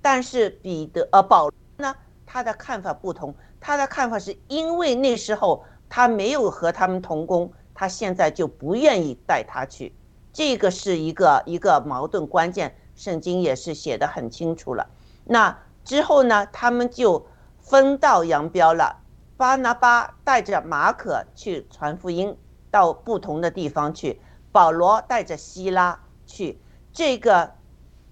[0.00, 9.94] 但是彼得呃保罗呢，他的看法不同，他的看法是因为那时候他没有和他们同工，他现在就不愿意带他去。
[10.32, 14.86] 这个是一个一个矛盾关键，圣经也是写的很清楚了。
[15.24, 17.24] 那之后呢，他们就
[17.60, 18.98] 分道扬镳了。
[19.36, 22.36] 巴拿巴带着马可去传福音。
[22.72, 24.18] 到不同的地方去，
[24.50, 26.58] 保罗带着希拉去，
[26.90, 27.52] 这个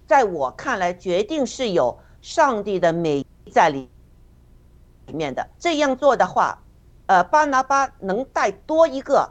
[0.05, 3.89] 在我看来，决定是有上帝的美在里
[5.11, 5.45] 里面的。
[5.59, 6.57] 这样做的话，
[7.07, 9.29] 呃，巴拿巴能带多一个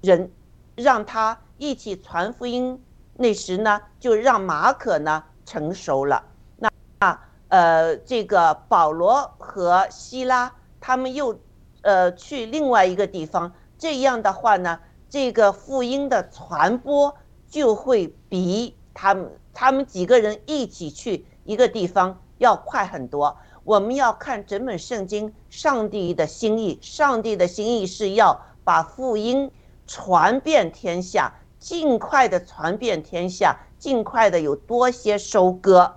[0.00, 0.32] 人，
[0.74, 2.82] 让他一起传福音。
[3.14, 6.24] 那时呢，就让马可呢成熟了。
[6.56, 6.70] 那
[7.00, 10.50] 啊，呃，这个保罗和希拉
[10.80, 11.38] 他们又
[11.82, 13.52] 呃去另外一个地方。
[13.76, 17.14] 这样的话呢，这个福音的传播
[17.48, 23.36] 就会比他们他们几个人一起去一个地方要快很多。
[23.68, 29.50] 我们要看整本圣经，上帝的心意，上帝的心意是要把福音
[29.86, 35.96] 传遍天下，尽快的传遍天下，尽快的有多些收割，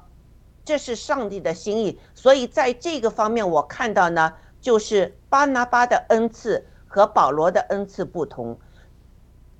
[0.65, 1.97] 这是上帝的心意。
[2.13, 6.67] 所以在这个方面，我看到呢，就是巴拿巴的恩赐。
[6.93, 8.59] 和保罗的恩赐不同，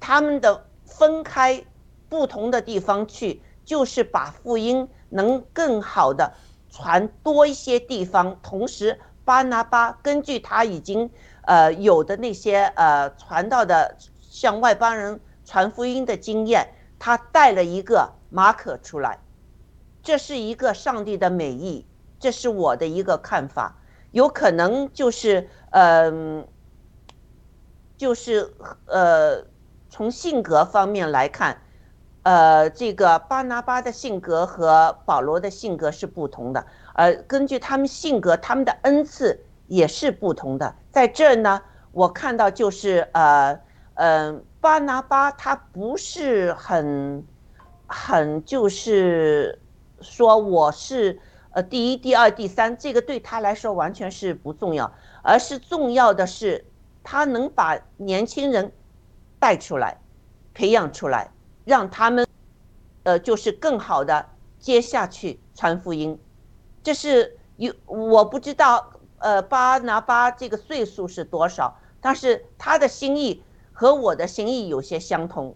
[0.01, 1.64] 他们的分开
[2.09, 6.34] 不同的地方去，就是把福音能更好的
[6.72, 8.40] 传多一些地方。
[8.42, 11.12] 同时，巴拿巴根据他已经
[11.44, 19.20] 呃有的那些呃传道的向外邦人传福音的经验，他带了一个马可出来，
[20.02, 21.86] 这是一个上帝的美意，
[22.20, 23.78] 这是我的一个看法。
[24.10, 26.48] 有可能就是嗯。
[27.98, 28.52] 就是
[28.88, 29.46] 呃，
[29.88, 31.62] 从性格方面来看，
[32.24, 40.76] 呃，这个巴拿巴的性格和保罗的性格是不同的，而根据他们性格，他们的恩赐也是不同的。
[40.92, 41.62] 在这儿呢，
[41.92, 43.60] 我看到就是呃，
[43.96, 47.26] 嗯，巴拿巴他不是很
[47.88, 49.60] 很就是
[50.02, 51.20] 说我是
[51.52, 54.92] 呃第一、第二、第三，这个对他来说完全是不重要，
[55.24, 56.66] 而是重要的是。
[57.04, 58.72] 他能把年轻人
[59.40, 59.98] 带出来，
[60.54, 61.32] 培养出来，
[61.66, 62.26] 让他们，
[63.03, 64.26] 呃，就是更好的
[64.59, 66.20] 接下去传福音。
[66.84, 75.55] 这是有我不知道，呃，巴拿巴这个岁数是多少，但是他的心意和我的心意有些相同。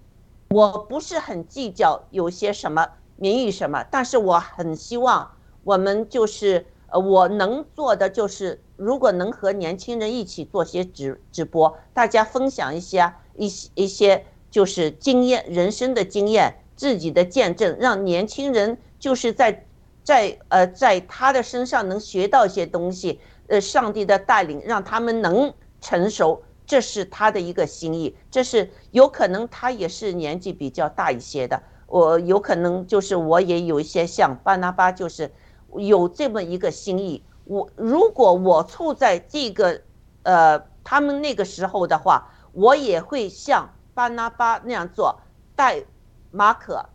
[0.50, 5.32] 我不是很计较有些什么名誉什么，但是我很希望
[5.64, 6.66] 我们就是。
[6.88, 14.26] 呃，我能做的就是，如果能和年轻人一起做些直直播，大家分享一些一些一些
[14.56, 19.66] 就是经验、人生的经验、自己的见证，让年轻人就是在
[20.02, 28.16] 在呃在他的身上能学到一些东西，呃，上帝的带领让他们能成熟，这是他的一个心意。
[28.32, 35.30] 这是有可能他也是年纪比较大一些的，我有可能就是我也有一些像巴拿巴就是。
[35.78, 39.82] 有这么一个心意，我如果我处在这个
[40.24, 45.20] 呃他们那个时候的话，我也会像巴拿巴那样做，
[45.56, 45.84] 带
[46.30, 46.88] 马可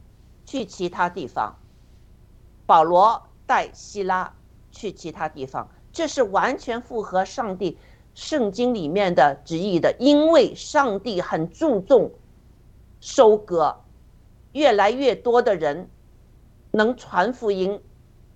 [0.44, 1.57] 去其他地方，
[2.66, 4.32] 保罗带希拉
[4.70, 7.78] 去其他地方，这是完全符合上帝
[8.14, 12.12] 圣经里面的旨意的，因为上帝很注重
[13.01, 13.80] 收割，
[14.53, 15.88] 越来越多的人
[16.72, 17.82] 能传福音，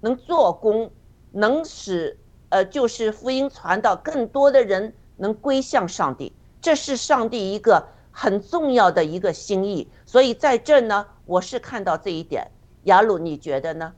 [0.01, 0.91] 能做工，
[1.33, 9.89] 能使呃就是福音传到更多的人能归向上帝，这是上帝一个很重要的一个心意。
[10.07, 12.47] 所以在这呢，我是看到这一点。
[12.85, 13.93] 雅鲁，你觉得呢？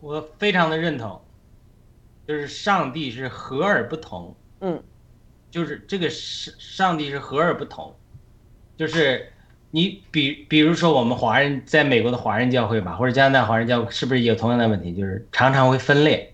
[0.00, 1.20] 我非常的认同，
[2.26, 4.82] 就是上帝是和而不同，嗯，
[5.50, 7.94] 就是这个是上帝是和而不同，
[8.78, 9.30] 就是
[9.72, 14.94] 你比比如说我们华人在美国的华人教会吧，或者加拿大华人教会，是不是也有同样的问题？
[14.94, 16.32] 就是常常会分裂。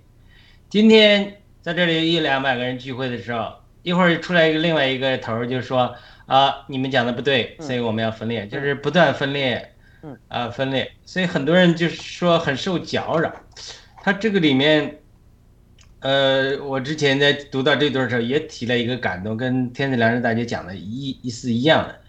[0.68, 3.54] 今天在这里一两百个人聚会的时候，
[3.87, 5.95] 一会儿出来一个另外一个头儿就说
[6.26, 13.32] 啊，你们讲的不对，所以我们要分裂，就是不断分裂，嗯啊分裂，所以很多人就是说很受搅扰。
[14.03, 14.99] 他这个里面，
[16.01, 22.01] 呃，我之前在读到这段的时候也提了一个感动，跟天子良知大姐讲的一一是一样的，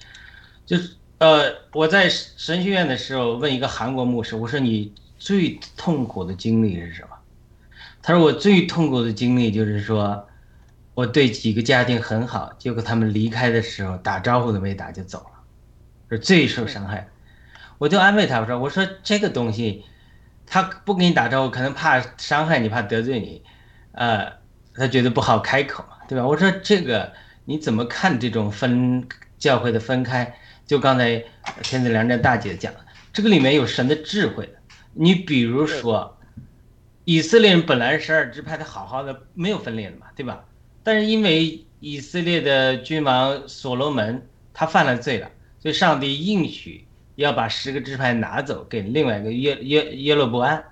[0.66, 7.10] 就是呃，我在神学院的时候问一个韩国牧师，我说你最痛苦的经历是什么？
[8.02, 10.27] 他说我最痛苦的经历就是说，
[10.98, 15.44] 我对几个家庭很好，结果他们离开的时候打招呼都没打就走了，
[16.10, 17.08] 是最受伤害的。
[17.78, 19.86] 我就安慰他，我说我说这个东西。
[20.50, 23.44] 他不跟你打招呼，可能怕伤害你，怕得罪你，
[23.92, 24.32] 呃，
[24.74, 26.26] 他觉得不好开口，对吧？
[26.26, 27.14] 我说这个
[27.46, 30.36] 你怎么看这种分教会的分开？
[30.66, 31.24] 就刚才
[31.62, 32.74] 天子良知大姐讲，
[33.14, 34.54] 这个里面有神的智慧的。
[34.94, 36.18] 你比如说，
[37.04, 40.46] 以色列人本来是十二支派，他好好的没有分裂的嘛，对吧？
[40.88, 45.30] 但是因为以色列的君王所罗门他犯了罪了，
[45.60, 46.86] 所以上帝应许。
[47.16, 50.64] 要把十个支派拿走，给另外一个耶耶耶罗伯安，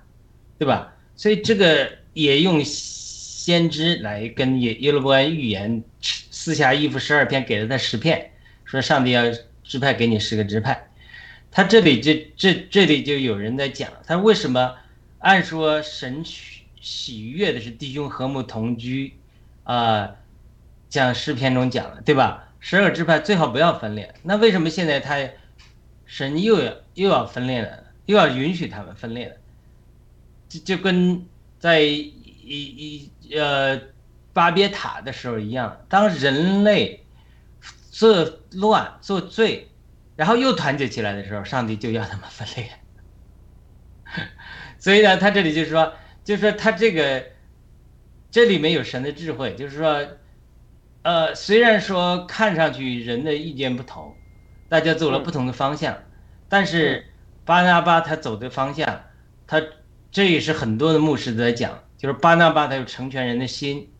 [0.58, 0.94] 对吧？
[1.16, 8.30] 所以这个也用先知来跟耶耶罗伯安预言，四下一夫十二篇，给了他十片，
[8.64, 9.24] 说上帝要
[9.64, 10.88] 支派给你十个支派。
[11.50, 14.76] 他这里就这这里就有人在讲，他为什么
[15.18, 16.22] 按说神
[16.80, 19.14] 喜悦的是弟兄和睦同居，
[19.66, 20.16] 啊，
[20.88, 22.48] 讲诗篇中讲了，对吧？
[22.58, 25.16] 十二支派最好不要分裂，那为什么现在他？
[26.08, 29.36] 神又要又要分裂了，又要允许他们分裂了，
[30.48, 31.26] 就就跟
[31.58, 32.12] 在一
[32.44, 33.80] 一呃
[34.32, 37.04] 巴别塔的时候一样，当人类
[37.90, 39.68] 作乱作罪，
[40.14, 42.70] 然后又团结起来的时候，上帝就要他们分裂。
[44.78, 45.92] 所以呢，他这里就是说，
[46.22, 47.24] 就是说他这个
[48.36, 50.06] 这里面有神的智慧，就是说，
[51.00, 54.14] 呃，虽然说看上去人的意见不同。
[54.68, 55.96] 大家走了不同的方向，
[56.46, 57.06] 但是
[57.46, 59.04] 巴拿巴他走的方向，
[59.46, 59.62] 他
[60.10, 63.90] 这也是很多的牧师在讲，就是巴拿巴他有成全人的心，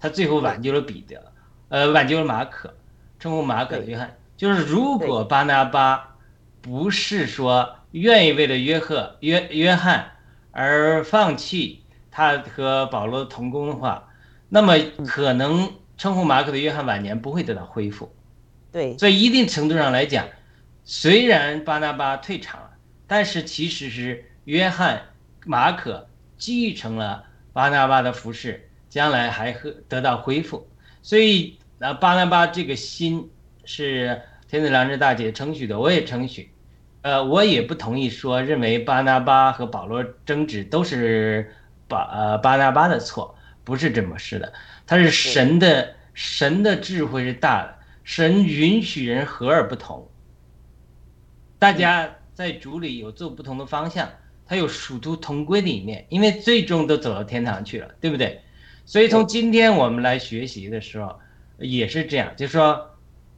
[0.00, 1.32] 他最后挽救了彼得，
[1.68, 2.74] 呃，挽救了马可，
[3.20, 4.16] 称呼马可的约翰。
[4.36, 6.16] 就是如果巴拿巴
[6.60, 10.10] 不是说愿意为了约赫约约翰
[10.50, 11.83] 而放弃
[12.16, 14.08] 他和保罗同工的话，
[14.48, 18.14] 那么可能称呼马可的约翰晚年不会得到恢复。
[18.70, 20.24] 对，所以一定程度上来讲，
[20.84, 22.70] 虽然巴拿巴退场了，
[23.08, 25.02] 但是其实是约翰、
[25.44, 26.08] 马可
[26.38, 30.68] 继承了巴拿巴的服饰，将来还会得到恢复。
[31.02, 33.28] 所以啊，巴拿巴这个心
[33.64, 36.48] 是天子良知大姐称许的，我也称许。
[37.02, 41.52] 呃，我也不同意说认为巴拿巴和保罗争执都是
[41.88, 44.52] 巴呃巴拿巴的错，不是这么是的，
[44.86, 47.74] 他是神的神的智慧是大的。
[48.04, 50.06] 神允许人和而不同，
[51.58, 54.10] 大家在主里有做不同的方向，
[54.46, 58.42] 他有殊途同归的一面，因为最终都走到天堂去了，对不对？
[58.84, 61.18] 所以从今天我们来学习的时候，
[61.56, 62.90] 也是这样，就是说，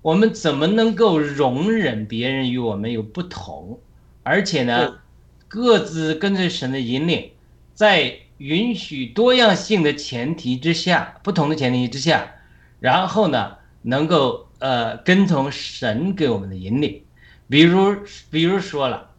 [0.03, 3.79] 我们怎么能够容忍别人与我们有不同，
[4.25, 4.99] 而且呢，
[5.47, 7.31] 各自跟随神的引领，
[7.73, 12.35] 在允许多样性的前提之下，不同的前提之下，
[12.81, 14.45] 然后呢，能够。
[14.59, 17.05] 呃，跟从神给我们的引领，
[17.47, 17.95] 比如，
[18.31, 19.11] 比如说了，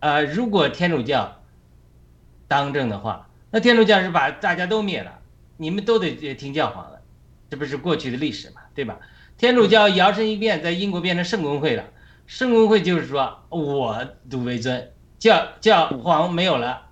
[0.00, 1.42] 呃，如果天主教
[2.48, 5.18] 当政的话，那天主教是把大家都灭了，
[5.58, 7.02] 你们都得听教皇的，
[7.50, 8.98] 这不是过去的历史嘛，对吧？
[9.36, 11.84] 天主教摇身一变，在英国变成圣公会了，
[12.26, 16.85] 圣公会就是说我独为尊，教教皇没有了，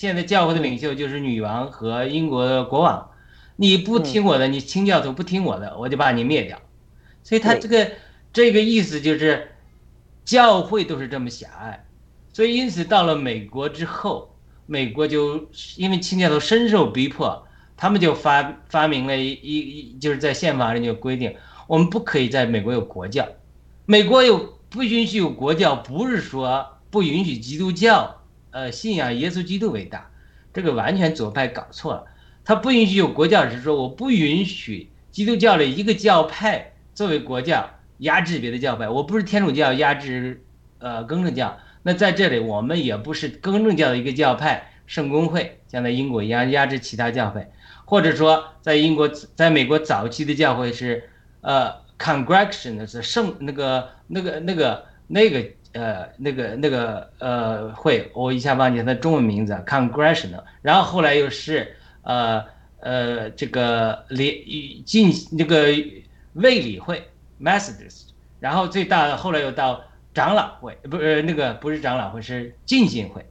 [0.00, 3.10] 现在教会的领袖就是女王和英国的国王，
[3.56, 6.58] 你不听我的，你清教徒不听我的，我就把你灭掉。
[7.22, 7.90] 所以他这个
[8.32, 9.50] 这个意思就是，
[10.24, 11.84] 教会都是这么狭隘，
[12.32, 14.34] 所以因此到了美国之后，
[14.64, 15.46] 美国就
[15.76, 17.46] 因为清教徒深受逼迫，
[17.76, 21.36] 他们就发发明了一一一就是在宪法里就规定，
[21.66, 23.28] 我们不可以在美国有国教，
[23.84, 28.19] 美国有不允许有国教，不是说不允许基督教
[28.50, 30.10] 呃信仰耶稣基督为大，
[30.52, 32.04] 这个完全左派搞错了。
[32.44, 38.88] 他不允许有国教，是说我不允许基督教的一个教派作为国教压制别的教派。
[38.88, 40.42] 我不是天主教压制
[40.78, 47.46] 呃更正教，那在这里我们也不是更正教的一个教派圣公会，像在英国一样压制其他教会，
[47.84, 51.08] 或者说在英国在美国早期的教会是
[51.42, 61.76] 呃 congregation 是圣那个那个那个那个呃那个那个呃会，我一下忘记它中文名字 congressional，然后后来又是。
[62.02, 62.42] 呃
[62.78, 64.34] 呃，这个联
[64.86, 65.66] 进那个
[66.32, 68.04] 卫理会 Methodist，
[68.40, 69.82] 然后最大的后来又到
[70.14, 73.22] 长老会，不是那个不是长老会是浸信会。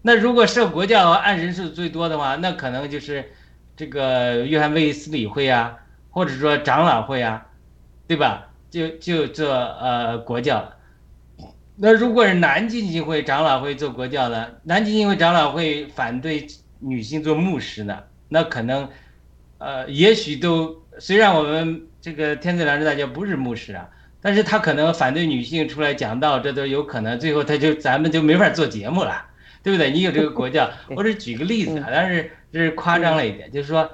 [0.00, 3.30] 那如果设国教按人数最多的话，那可能就是
[3.76, 5.76] 这个约翰卫斯理会啊，
[6.10, 7.46] 或者说长老会啊，
[8.08, 8.48] 对吧？
[8.70, 10.72] 就就做呃国教。
[11.76, 16.46] 那如果是南浸信会长老会做国教的，南浸信会长老会反对
[16.78, 17.98] 女性做牧师呢？
[18.28, 18.88] 那可能，
[19.58, 23.88] 呃，也许都虽然我们这个天赐良知大教不是牧师啊，
[24.20, 27.18] 但是他可能反对女性出来讲道，这都有可能。
[27.18, 29.26] 最后他就咱们就没法做节目了，
[29.62, 29.90] 对不对？
[29.90, 33.90] 你有这个国教， 我只举个例子啊，但是这是夸张了一点，就是说，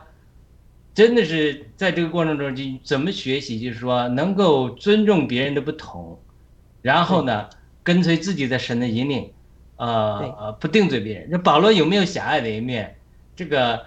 [0.92, 6.18] 真的是在这个过程中就怎么学习，就是说能够尊重别人的不同，
[6.82, 7.48] 然后呢，
[7.82, 9.30] 跟随自己的神的引领，
[9.76, 11.28] 呃呃，不定罪别人。
[11.30, 12.96] 那保罗有没有狭隘的一面？
[13.34, 13.80] 这个。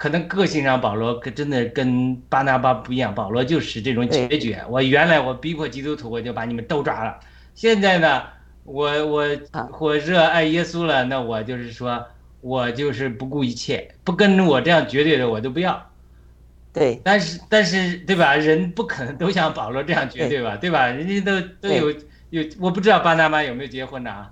[0.00, 3.14] 可能个性上，保罗可真的跟巴拿巴不一样。
[3.14, 4.64] 保罗就是这种决绝。
[4.70, 7.20] 我原来我逼迫基督徒，我就把你们都抓了。
[7.54, 8.22] 现在呢，
[8.64, 9.26] 我我
[9.78, 12.02] 我热爱耶稣了，那我就是说，
[12.40, 15.86] 我就是不顾一切，不跟我这样绝对的我都不要。
[16.72, 16.98] 对。
[17.04, 18.34] 但是但是对吧？
[18.34, 20.56] 人不可能都像保罗这样绝对吧？
[20.56, 20.86] 对吧？
[20.86, 21.94] 人家都都有
[22.30, 24.30] 有，我不知道巴拿马有没有结婚的啊？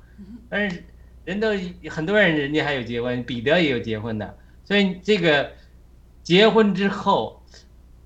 [0.48, 0.82] 但是
[1.24, 1.48] 人都
[1.90, 4.36] 很多人，人家还有结婚，彼得也有结婚的。
[4.64, 5.52] 所以这个
[6.22, 7.42] 结婚之后，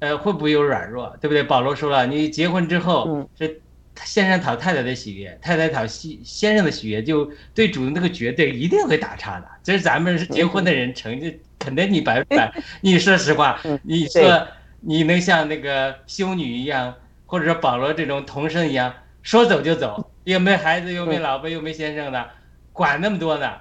[0.01, 1.43] 呃，会不会有软弱，对不对？
[1.43, 3.61] 保罗说了，你结婚之后是
[4.05, 9.47] 先生讨太太的喜悦，太太讨先先生的喜悦，就对主的那个绝对一定会打岔的。
[9.63, 11.29] 这是咱们是结婚的人成就
[11.59, 12.53] 肯定你百分百。
[12.81, 14.47] 你说实话，你说
[14.81, 16.95] 你能像那个修女一样，
[17.27, 18.93] 或者说保罗这种童生一样，
[19.23, 22.31] 说走就走，又没孩子，又没老婆，又没先生的，
[22.73, 23.53] 管那么多呢？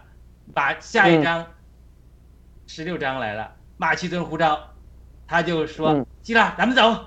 [0.53, 1.45] 把下一章。
[2.67, 4.57] 十六章来了，马其顿呼召，
[5.27, 7.05] 他就说：“希拉，咱们走，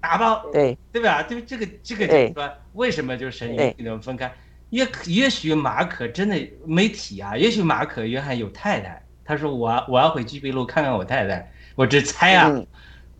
[0.00, 1.22] 打包，对对吧？
[1.22, 4.32] 就这个这个就是说，为什么就是神与你们分开？
[4.70, 6.36] 也也许马可真的
[6.66, 12.52] 没提啊，也许马可约翰有太太，他说我我要回居比路看看我太太，我只猜啊，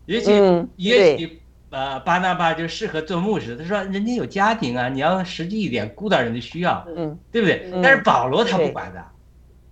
[0.07, 0.31] 也许
[0.75, 1.41] 也许
[1.75, 7.69] 呃巴拿巴就适合做牧师，他说人家有家庭啊，你要实际一点，顾到人的需要，嗯，对不对？
[7.83, 9.03] 但是保罗他不管的，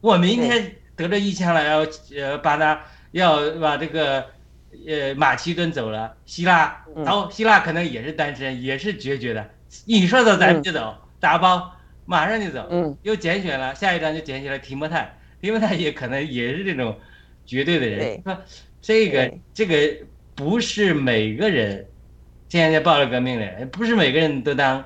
[0.01, 0.75] 我明天。
[0.95, 1.87] 得着一枪了，要
[2.21, 2.79] 呃巴拿
[3.13, 4.23] 要把这个
[4.87, 9.49] 呃马其顿走了，希腊然后，希腊可能也是单身，也是决绝的。
[9.85, 11.71] 你说走咱们就走，打包
[12.05, 12.67] 马上就走。
[12.69, 16.95] 嗯，又拣选了，下一张就拣选了提莫泰，提莫泰也可能也是这种
[17.43, 18.21] 绝对的人。
[18.23, 18.37] 说
[18.79, 19.97] 这个这个
[20.35, 21.87] 不是每个人，
[22.53, 24.85] 现在报了革命的，不是每个人都当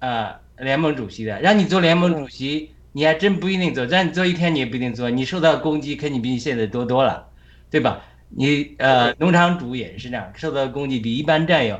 [0.00, 2.72] 呃联盟主席的，让你做联盟主席。
[2.90, 7.28] 你还真不一定做，让你做一天你也不一定做，你受到攻击肯定比你现在多多了，
[7.70, 8.02] 对吧？
[8.30, 11.78] 你呃，农场主也是这样，受到攻击比一般战友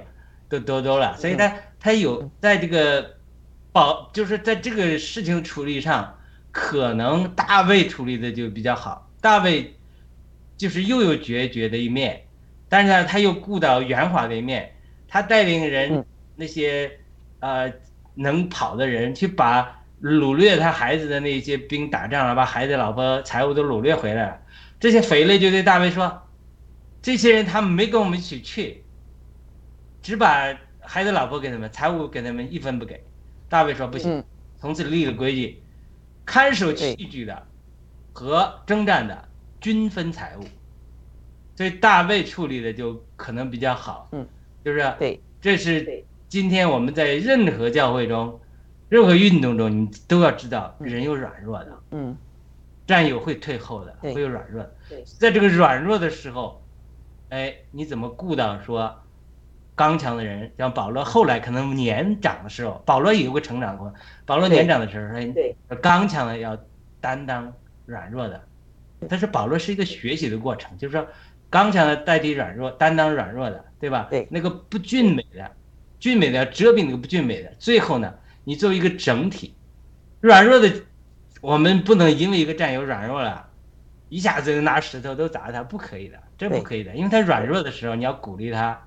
[0.48, 3.16] 都多多了，所以他他有在这个
[3.72, 6.16] 保，就是在这个事情处理上，
[6.52, 9.10] 可能大卫处理的就比较好。
[9.20, 9.74] 大卫
[10.56, 12.22] 就是又有决绝的一面，
[12.68, 14.71] 但是呢，他又顾到圆滑的一面，
[15.12, 16.04] 他带领人
[16.36, 16.90] 那些
[17.40, 17.72] 呃
[18.14, 19.78] 能跑的人去把。
[20.02, 24.42] 掳掠他孩子的那些兵打仗了，把孩子、老婆、财物都掳掠回来了。
[24.80, 26.20] 这些匪类就对大卫说
[27.00, 28.82] ：“这些人他们没跟我们一起去，
[30.02, 33.00] 只把孩子、老婆给他们，财物给他们一分不给。”
[33.48, 34.24] 大卫说：“不行，
[34.58, 35.62] 从此立了规矩，
[36.26, 37.46] 看守器具的
[38.12, 39.28] 和征战的
[39.60, 40.42] 均分财物。”
[41.54, 44.26] 所以大卫处理的就可能比较好，嗯，
[44.64, 44.94] 是不是？
[44.98, 48.38] 对，这是今天我们在任何教会中。
[48.88, 52.14] 任何运动中，你都要知道人有软弱的，嗯，
[52.86, 54.74] 战友会退后的，会有软弱的。
[54.90, 56.62] 对在这个软弱的时候，
[57.30, 58.94] 哎，你怎么顾到说
[59.74, 60.52] 刚强的人？
[60.58, 63.90] 像保罗后来可能年长的时候，保罗也有个成长过。
[64.26, 66.54] 保罗年长的时候，哎对，刚强的要
[67.00, 67.50] 担当
[67.86, 68.38] 软弱的。
[69.08, 71.08] 但是保罗是一个学习的过程，就是说
[71.48, 74.06] 刚强的代替软弱，担当软弱的，对吧？
[74.08, 74.28] 对。
[74.30, 75.50] 那个不俊美的，
[75.98, 77.52] 俊美的要遮蔽那个不俊美的。
[77.58, 78.14] 最后呢，
[78.44, 79.56] 你作为一个整体，
[80.20, 80.72] 软弱的，
[81.40, 83.44] 我们不能因为一个战友软弱了，
[84.08, 88.80] 一下子就拿石头都砸他，不可以的，这不可以的，因为他软弱的时候，你要鼓励他，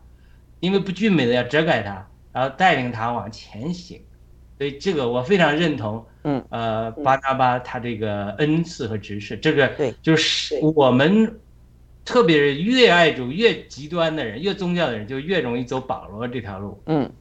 [0.61, 4.01] 因为不俊美的要遮盖他，然后带领他往前行。
[4.57, 9.93] 所以这个我非常认同，嗯，呃，巴拿巴他这个恩赐和执事，这个对。
[10.01, 11.41] 就是我们，
[12.05, 16.79] 特别是越爱主、越极端的人、越宗教的人，就越容易走保罗这条路。
[16.85, 17.11] 嗯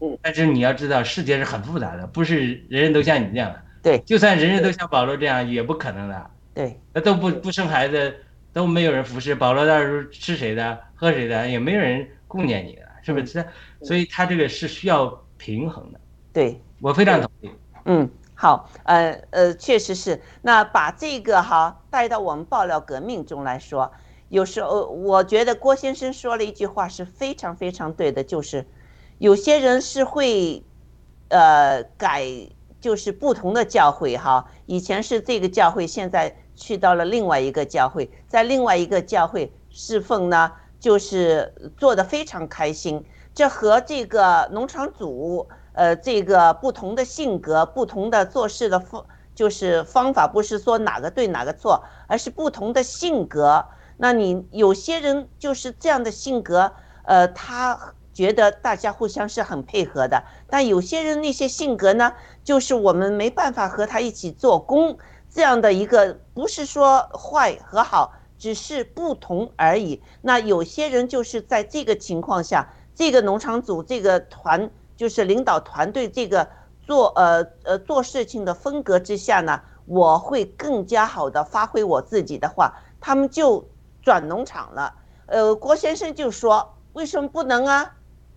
[0.00, 3.62] 嗯，但是你要知道，世界是很复杂的，不是人人都像你这样的。
[3.82, 6.30] 对，就算人人都像保罗这样，也不可能的。
[6.52, 8.14] 对，那都不不生孩子，
[8.52, 9.34] 都没有人服侍。
[9.34, 13.44] 保罗到时候吃谁的、喝谁的，也没有人顾念你的，是不是？
[13.82, 15.06] 所以他这个是需要
[15.38, 15.98] 平衡的。
[16.32, 17.50] 对，我非常同意。
[17.86, 20.20] 嗯，好，呃呃，确实是。
[20.42, 23.92] 那把这个哈带到我们爆料革命中来说，
[24.34, 28.66] 有时候我觉得郭先生说了一句话是非常非常对的，就是
[29.18, 30.60] 有些人是会
[31.28, 32.26] 呃改，
[32.80, 40.50] 就是不同的教会哈，以前是这个教会，现在去到了另外一个教会，在另外一个教会侍奉呢，
[40.80, 43.04] 就是做得非常开心。
[43.32, 45.48] 这和这个农场主。
[45.74, 49.04] 呃，这个不同的性格，不同的做事的方，
[49.34, 53.64] 就是方法，不是说哪个对哪个错，而是不同的性格。
[53.96, 56.72] 那你有些人就是这样的性格，
[57.04, 62.12] 呃，他觉得大家互相是很配合的，但有些人那些性格呢，
[62.42, 64.98] 就是我们没办法和他一起做工，
[65.28, 70.02] 这样的一个不是说坏和好，只是不同而已。
[70.22, 74.70] 那有些人就是在这个情况下，这个农场主这个团。
[74.96, 76.48] 就是领导团队这个
[76.80, 83.68] 做呃呃做事情的风格之下呢，我会更加好的发挥我自己的话，他们就
[84.04, 84.94] 转农场了。
[85.26, 87.94] 呃，郭先生就说为什么不能啊？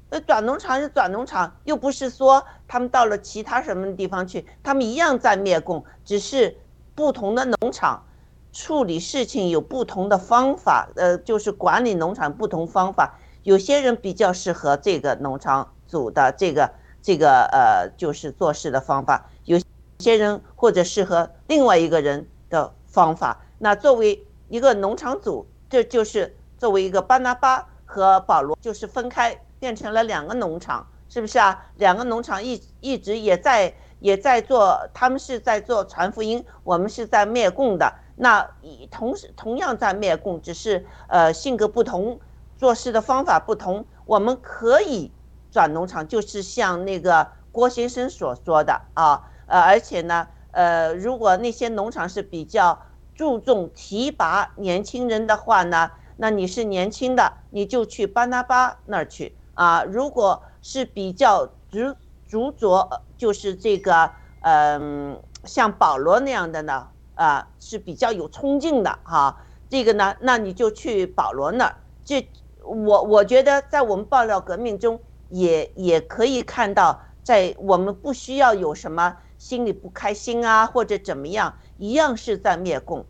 [0.10, 6.58] 呃，转农场是转农场，又不是说他们到了其他什么地方去，他们一样在灭共，只是
[6.96, 8.04] 不同的农场
[8.52, 15.74] 处理事情有不同的方法，呃，就是管理农场不同方法，有些人比较适合这个农场。
[15.90, 16.70] 组的这个
[17.02, 19.58] 这个呃，就是做事的方法，有
[20.00, 23.42] 些人或者适合另外一个人的方法。
[23.58, 31.66] 那作为一个农场组，这就是作为一个巴拿巴和保罗，就是分开变成了两个农场，是不是啊？
[31.76, 37.94] 两个农场一一直也在也在做，他们是在做传福音，我们是在灭共的。
[38.16, 38.50] 那
[38.90, 42.20] 同时同样在灭共，只是呃性格不同，
[42.58, 45.12] 做事的方法不同，我们可以。
[45.50, 52.78] 转农场就是像那个郭先生所说的啊，呃，而且呢，呃，如果那些农场是比较
[53.18, 59.84] 注重提拔年轻人的话呢，那你是年轻的，你就去巴拿巴那儿去啊。
[59.84, 64.12] 如果是比较执执着，就是这个，
[64.42, 69.44] 嗯，像保罗那样的呢，啊，是比较有冲劲的哈。
[69.68, 71.76] 这个呢，那你就去保罗那儿。
[72.06, 72.30] 这
[72.64, 75.02] 我我觉得在我们爆料革命中。
[75.30, 83.06] 也也可以看到，在我们不需要有什么心里不开心啊，或者怎么样，一样是在灭共，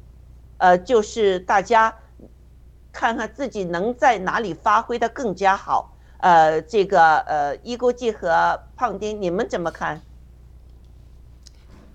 [0.58, 1.96] 呃，就是大家
[2.92, 5.94] 看看自己能在哪里发挥的更加好。
[6.20, 10.02] 呃，这个呃，一锅记和胖丁，你们怎么看？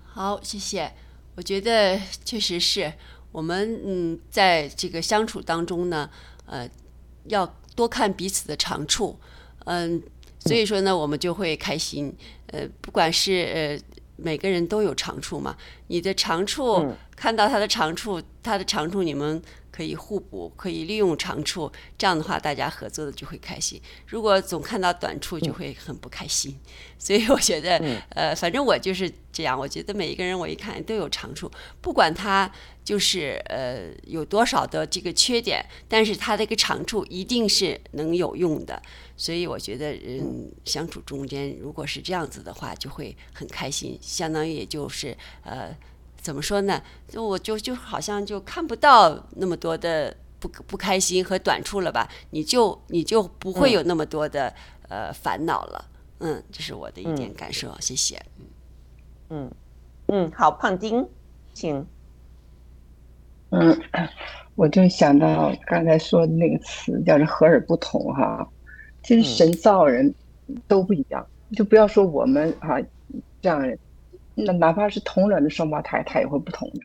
[0.05, 0.93] 好，谢谢。
[1.35, 2.93] 我觉得确实是
[3.31, 6.09] 我们嗯，在这个相处当中呢，
[6.45, 6.69] 呃，
[7.25, 9.19] 要多看彼此的长处。
[9.65, 10.01] 嗯，
[10.39, 12.15] 所以说呢，我们就会开心。
[12.47, 13.92] 呃，不管是呃，
[14.23, 23.81] 每个人都有长处嘛，你的长处看到他的长处，他的长处你们可以互补，可以利用长处，这样的话大家合作的就会开心。
[24.07, 26.57] 如果总看到短处，就会很不开心。
[26.97, 27.77] 所以我觉得，
[28.09, 29.59] 呃，反正我就是这样。
[29.59, 31.51] 我觉得每一个人我一看都有长处，
[31.81, 32.49] 不管他
[32.83, 38.81] 就是呃有多少的这个缺点，但是他这个长处一定是能有用的。
[39.23, 43.97] 所以我觉得，人，相处中间如果是这样子的话，就会很开心。
[44.01, 45.73] 相当于也就是呃，
[46.17, 46.83] 怎么说呢？
[47.07, 52.05] 就我就就好像就看不到那么多的不不开心和短处了吧？
[52.31, 54.53] 你就你就不会有那么多的、
[54.89, 55.85] 呃烦恼了。
[56.19, 57.73] 嗯，这是我的一点感受。
[57.79, 58.21] 谢谢。
[59.29, 59.49] 嗯
[60.07, 61.07] 嗯，好，胖丁，
[61.53, 61.87] 请。
[63.51, 63.81] 嗯，
[64.55, 68.45] 我就想到刚才说的那个词，叫做“和而不同”哈。
[69.03, 70.13] 其实神造人
[70.67, 72.79] 都不一样，就不要说我们啊
[73.41, 73.77] 这样人，
[74.35, 76.79] 那哪怕是同卵的双胞胎，他也会不同的。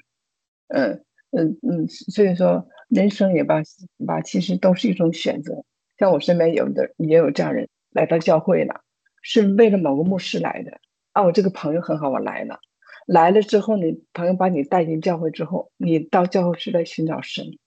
[0.69, 3.63] 嗯嗯嗯，所以说人生也罢，
[4.07, 5.65] 吧，其实都是一种选择。
[5.99, 8.83] 像我身边有的也有这样人来到教会了，
[9.23, 10.79] 是为了某个牧师来的
[11.13, 11.23] 啊。
[11.23, 12.59] 我这个朋友很好，我来了。
[13.07, 17.59] 来了之后你，朋友把你带进教会之后，你到教会是来寻找神，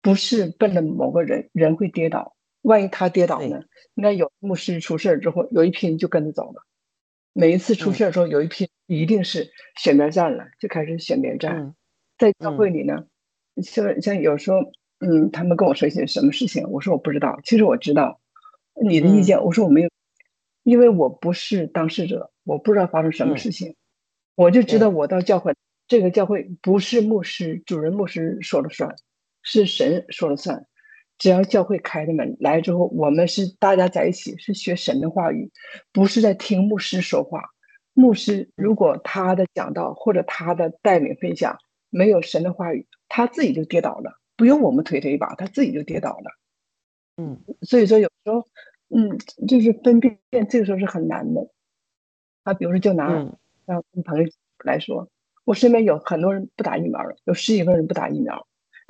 [0.00, 1.50] 不是奔着某个人。
[1.52, 2.35] 人会跌倒，
[2.66, 3.62] 万一他跌倒呢？
[3.94, 6.66] 那有牧师出事之后，有一批人就跟着走了。
[7.32, 11.76] 每一次出事的时候，有一批一定是选边站了，就开始选边站。
[12.18, 13.06] 在教会里呢，
[13.62, 14.58] 像像有时候，
[14.98, 17.38] 嗯，他们跟我说一些什么事情，我说我不知道。
[17.44, 18.20] 其实我知道
[18.82, 19.90] 你的意见，我说我没有，
[20.64, 23.76] 因为我不是当事者，我不知道发生什么事情。
[24.34, 25.54] 我就知道，我到教会，
[25.86, 28.96] 这个教会不是牧师、主任牧师说了算，
[29.42, 30.66] 是神说了算。
[31.18, 35.50] 只要教会开的门来之后，我们是大家在一起，是学神的话语，
[35.92, 37.50] 不是在听牧师说话。
[37.92, 41.58] 牧师如果他的讲道或者他的带领分享
[41.90, 46.38] 没有神的话语，他自己就跌倒了，不用我们推他一把，他自己就跌倒了。
[47.16, 48.46] 嗯，所以说有时候，
[48.88, 49.18] 嗯，
[49.48, 50.18] 就是分辨，
[50.48, 51.48] 这个时候是很难的。
[52.42, 53.36] 啊，比如说就拿。
[53.68, 54.30] 让朋友
[54.64, 55.08] 来说，
[55.44, 58.46] 我身边有很多人不打疫苗了，有十几个人不打疫苗。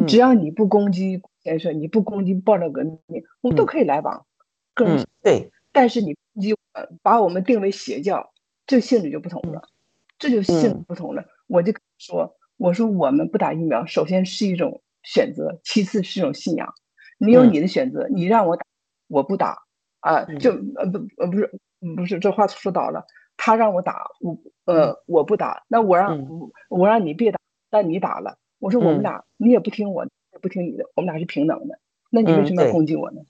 [0.07, 4.27] 只要你不攻击先生，你不攻击爆料革命，我们都可以来往。
[4.75, 6.59] 个人对，但是你攻击我，
[7.03, 8.33] 把我们定为邪教，
[8.67, 9.63] 这性质就不同了，
[10.19, 11.25] 这就性质不同了。
[11.47, 16.75] 我就说，我说我们不打疫苗，首先是一种选择，其次是一种信仰。
[17.19, 18.67] 你有你的选择，你让我打，
[19.07, 19.63] 我不打
[20.01, 21.61] 啊，就呃不呃不是
[21.97, 23.07] 不是这话说倒了。
[23.37, 26.29] 他让我打，我呃我不打，那我让
[26.69, 27.39] 我让你别打，
[27.71, 30.11] 但你打了，我说我们俩你也不听我，也
[30.41, 31.79] 不听你的，我们俩是平等的，
[32.11, 33.23] 那你为什么要攻击我呢？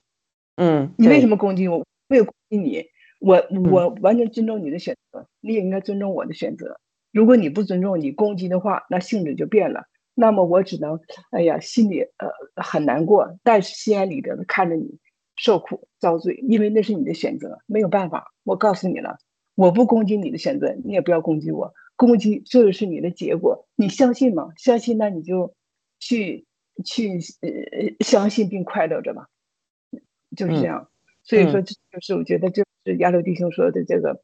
[0.55, 1.85] 嗯，你为什么攻击我？
[2.07, 2.85] 没有攻击你，
[3.19, 6.79] 我我完全尊重你的选择，你也应该尊重我的选择。
[7.11, 9.85] 如果你不尊重，你攻击的话，那性质就变了。
[10.15, 10.99] 那么我只能，
[11.31, 14.97] 哎呀，心里呃很难过，但是心安理得的看着你
[15.35, 18.33] 受苦遭罪，因为那是你的选择，没有办法。
[18.43, 19.19] 我告诉你了。
[19.53, 21.73] 我不攻击你的选择，你也不要攻击我。
[21.95, 24.49] 攻击这就是你的结果，你相信吗？
[24.57, 25.53] 相信那你就
[25.99, 26.46] 去
[26.83, 29.27] 去呃相信并快乐着吧，
[30.35, 30.89] 就是这样。
[31.23, 34.21] 所以说，这就是我觉得就是亚洲弟兄说的这个，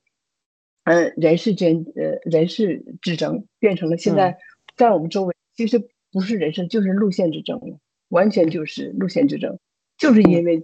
[0.83, 4.37] 嗯，人事争呃人事之争变成了现在
[4.75, 9.59] 在我们周围，其实不是人生，就是路线之争了，完全就是路线之争，
[9.97, 10.57] 就是因为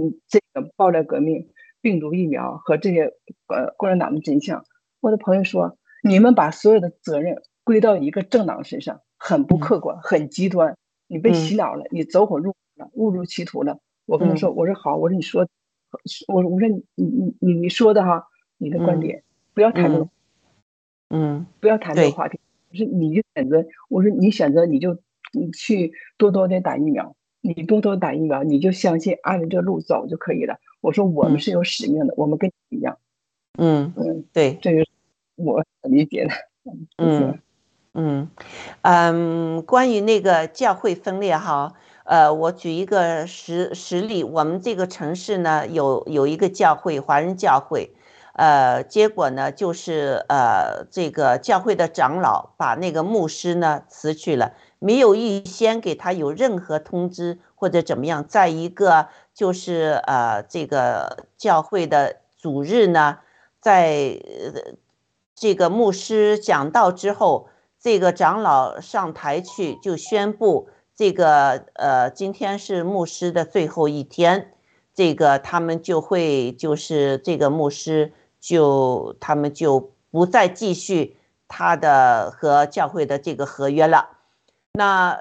[0.00, 1.48] 嗯这个爆料革命。
[1.82, 3.12] 病毒疫苗和这些
[3.48, 4.64] 呃共产党的真相，
[5.00, 10.76] 我的朋友说，你们把所有的责任归到一个政党身上，很不客观，很极端。
[11.12, 12.44] 你被洗脑了，你走火入
[12.74, 13.78] 魔了，误入歧途了。
[14.06, 15.46] 我跟他说，我说好，我说你说，
[16.26, 19.22] 我我说你你你你说的哈，你的观点
[19.52, 20.08] 不要谈这个，
[21.10, 22.40] 嗯，不要谈这个话题。
[22.70, 24.96] 我说你就选择，我说你选择你就
[25.34, 30.56] 你去多多的打疫苗，你多多打疫苗，你就相信按着这个路走就可以了。
[30.80, 32.96] 我说我们是有使命的，我们跟你一样。
[33.58, 34.82] 嗯嗯，对，这个
[35.36, 36.30] 我理解的。
[36.96, 37.38] 嗯
[37.94, 38.30] 嗯
[38.80, 41.74] 嗯，关于那个教会分裂哈，
[42.04, 47.90] 呃，我举一个实实例，我们这个城市呢有有一个教会，华人教会，
[48.32, 59.08] 呃，结果呢就是呃这个教会的长老把那个牧师呢辞去了，没有预先给他有任何通知或者怎么样，在一个。
[59.34, 63.20] 就是呃，这个教会的主日呢，
[63.62, 64.76] 在呃
[65.34, 67.48] 这个牧师讲道之后，
[67.82, 74.52] 这个长老上台去就宣布，这个呃，今天是牧师的最后一天，
[74.94, 81.16] 这个他们就会就是这个牧师就他们就不再继续
[81.48, 84.10] 他的和教会的这个合约了。
[84.74, 85.18] 那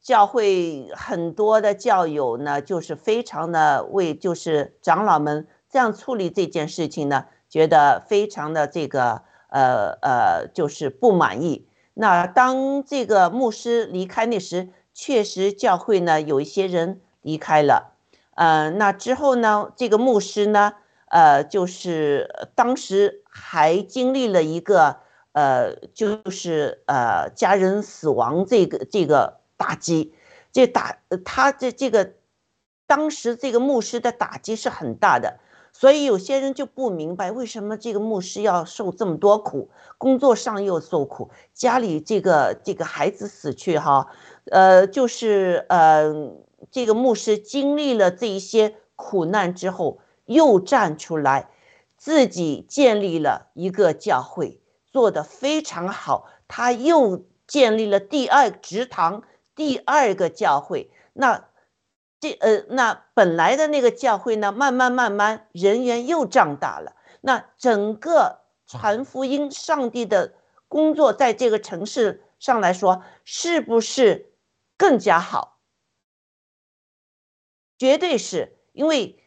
[0.00, 9.20] 教会很多的教友呢，就是非常的为就是长老们这样处理这件事情呢，觉得非常的这个
[9.50, 11.66] 呃呃，就是不满意。
[12.00, 17.92] 那当这个牧师离开那时，确实教会呢有一些人离开了。
[18.34, 20.72] 呃，那之后呢，这个牧师呢，
[21.10, 24.96] 呃，就是当时还经历了一个。
[25.32, 30.12] 呃，就是呃，家人死亡这个这个打击，
[30.50, 32.14] 这打他这这个
[32.88, 35.38] 当时这个牧师的打击是很大的，
[35.72, 44.08] 所以有些人就不明白为什么这个牧师要受这么多苦，工作上又受苦，家里这个这个孩子死去哈，
[44.50, 46.32] 呃，就是呃，
[46.70, 51.48] 这个牧师经历了这一些苦难之后，又站出来，
[51.96, 54.60] 自己建立了一个教会，
[54.92, 56.26] 做得非常好。
[56.46, 59.22] 他又建立了第二职堂，
[59.54, 60.90] 第二个教会。
[61.12, 61.48] 那
[62.20, 66.94] 这呃，那本来的那个教会呢，慢慢慢慢人员又壮大了。
[67.22, 70.34] 那整个传福音、上帝的
[70.68, 74.34] 工作，在这个城市上来说，是不是
[74.76, 75.58] 更加好？
[77.78, 79.18] 绝对是因为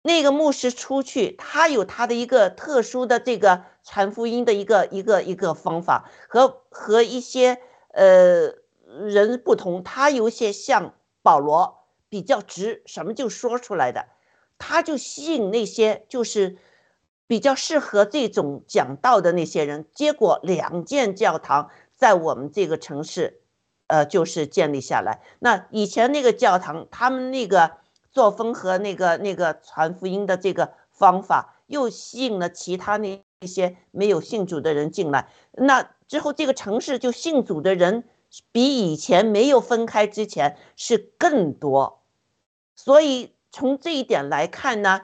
[0.00, 7.60] 那个牧师出去，他有他的一个特殊的这个传福音的一个一个一个方法，和和一些
[7.92, 8.54] 呃
[9.06, 11.81] 人不同，他有些像保罗
[12.12, 14.04] 比较直，什么就说出来的，
[14.58, 16.58] 他就吸引那些就是。
[17.28, 23.40] 比较适合这种讲道的那些人，结果两间教堂在我们这个城市，
[23.86, 25.22] 呃，就是建立下来。
[25.38, 27.78] 那以前那个教堂，他们那个
[28.10, 35.28] 作风和那个那个传福音的这个方法，又吸引了其他那一些没有信主的人进来。
[35.52, 38.04] 那之后，这个城市就信主的人
[38.50, 42.01] 比以前没有分开之前是更多。
[42.74, 45.02] 所以从这一点来看呢。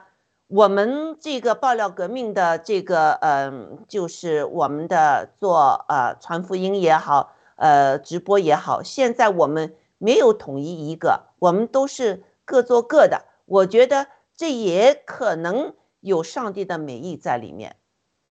[0.51, 13.25] 我们这个爆料革命的这个，嗯，就是我们的做呃传福音也好，呃直播也好，现在我们没有统一一个，我们都是各做各的。
[13.45, 17.75] 我觉得这也可能有上帝的美意在里面，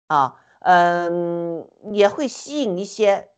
[0.09, 3.31] 啊，嗯，也会吸引一些，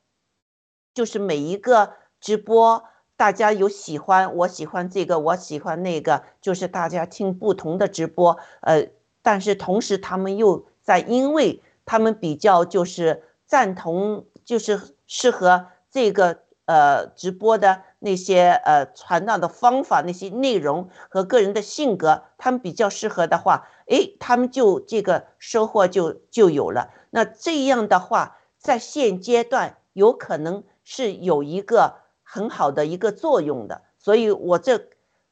[0.92, 2.82] 就是每一个直播。
[3.16, 8.88] 大家有喜欢，我喜欢这个，我喜欢那个，就是大家听不同的直播，呃，
[9.22, 26.90] 但是同时他们又在，因为他们比较就是赞同，就是适合这个呃直播的那些呃传道的方法，那些内容和个人的性格，他们比较适合的话，哎，他们就这个收获就就有了。
[27.10, 32.02] 那这样的话，在现阶段有可能是有一个。
[32.34, 34.88] 很好的一个作用的，所以我这，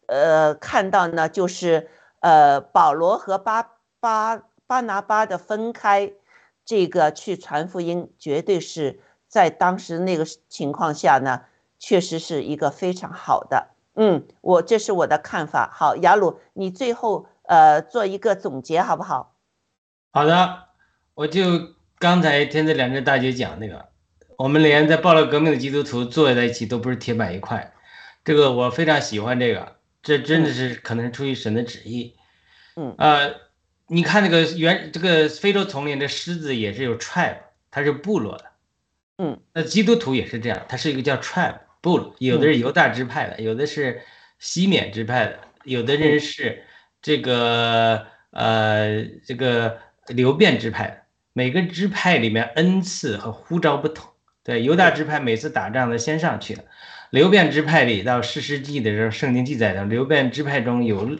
[0.06, 6.12] 呃，看到呢，就是呃，保罗和巴巴巴拿巴的分开，
[6.64, 11.42] 这个去传福音，绝对是在当时那个情况下呢，
[11.80, 13.70] 确实是一个非常好的。
[13.96, 15.68] 嗯，我这是我的看法。
[15.74, 19.34] 好，雅鲁，你最后呃做一个总结好不好？
[20.12, 20.68] 好的，
[21.14, 21.40] 我就
[21.98, 23.91] 刚才听这两个大姐讲那个。
[24.42, 27.72] 我们连在暴乱革命的基督徒坐在一起都不是铁板一块，
[28.24, 32.16] 这个我非常喜欢这个，这真的是可能是出于神的旨意。
[32.74, 33.36] 嗯，呃，
[33.86, 37.36] 你看那个原这个非洲丛林的狮子也是有 tribe，
[37.70, 38.46] 它是部落的。
[39.18, 44.02] 嗯，那基督徒也是这样，它是一个叫 tribe 部落，有的是犹大支派的，有的是
[44.40, 46.64] 西缅支派的，有的人是
[47.00, 49.78] 这个呃这个
[50.08, 50.98] 流变支派的。
[51.32, 54.11] 每个支派里面恩赐和呼召不同。
[54.44, 56.64] 对犹大支派每次打仗的先上去了，
[57.10, 61.16] 流变支派里到四世纪的时候，圣经记载的流变支派中有，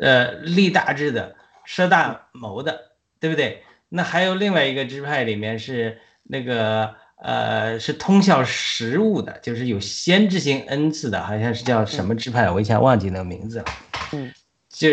[0.00, 3.64] 呃立大志的、设大谋的，对不对？
[3.88, 13.64] 那还有另外一个支派里面是那个呃是通晓实务的，就是有先知性恩赐的，好像是叫什么支派，我一下忘记那个名字了。
[14.12, 14.32] 嗯，
[14.68, 14.88] 就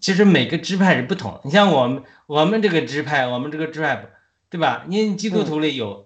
[0.00, 1.40] 其实每个支派是不同。
[1.44, 4.06] 你像我们我们这个支派，我们这个 tribe，
[4.50, 4.84] 对吧？
[4.90, 6.05] 因为基督徒里有。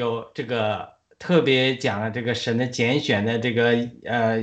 [0.00, 4.42] 有这个特别讲了这个神的拣选的这个呃，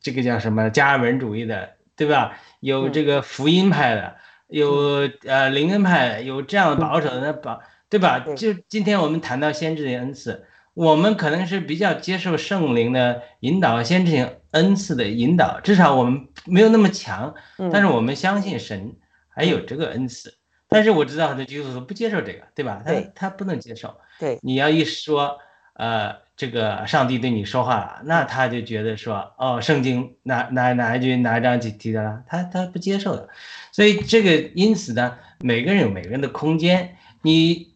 [0.00, 2.38] 这个叫什么加尔文主义的，对吧？
[2.60, 4.16] 有这个福音派的，
[4.48, 8.18] 有呃灵恩派，有这样保守的保，对吧？
[8.36, 10.44] 就今天我们谈到先知的恩赐，
[10.74, 17.34] 我们可能是比较接受圣灵的引导，先知性恩赐的引导，至少我们没有那么强，
[17.72, 18.96] 但是我们相信神
[19.30, 20.34] 还有这个恩赐。
[20.68, 22.82] 但是我知道很多基督徒不接受这个，对吧？
[22.84, 23.96] 他他不能接受。
[24.18, 25.38] 对，你要一说，
[25.74, 33.28] 呃，这个上帝对你说话了，那他就觉得说，哦，圣经哪哪哪一句哪一章几提的了，他他不接受的。
[33.70, 37.74] 所以这个因此呢，每个人有每个人的空间，你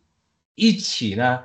[0.55, 1.45] 一起呢，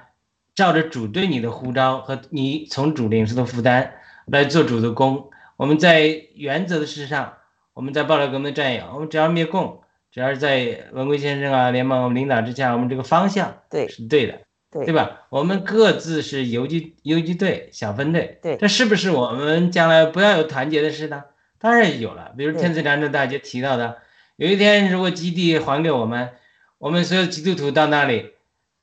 [0.56, 3.94] 照着主对你的呼召和你从主领受的负担
[4.26, 5.30] 来做主的工。
[5.58, 7.34] 我们在原则的事上，
[7.74, 9.82] 我们在暴乱革命战友，我们只要灭共。
[10.10, 15.26] 只要是在文贵先生啊联盟领导之下，我们这个方向对是对的，对对吧？
[15.30, 21.24] 我们各自是游击游击队小分队，对，这是不是我们将来不要有团结的事呢？
[21.60, 22.34] 当然有了。
[22.38, 23.98] 比如天赐良知大姐提到的，
[24.36, 26.32] 有一天如果基地还给我们，
[26.78, 28.34] 我们所有基督徒到那里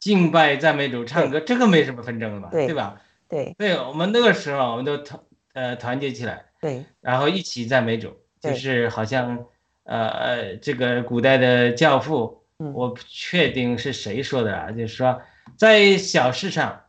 [0.01, 3.01] 敬拜赞美主唱歌，这个没什么纷争了吧，对吧？
[3.29, 5.21] 对，对我们那个时候我们都团
[5.53, 9.47] 呃团结起来，对然后一起赞美主，就是好像
[9.85, 15.21] 呃呃这个古代的教父，嗯我不确定是谁说的啊，就是说
[15.57, 16.83] 在小事上，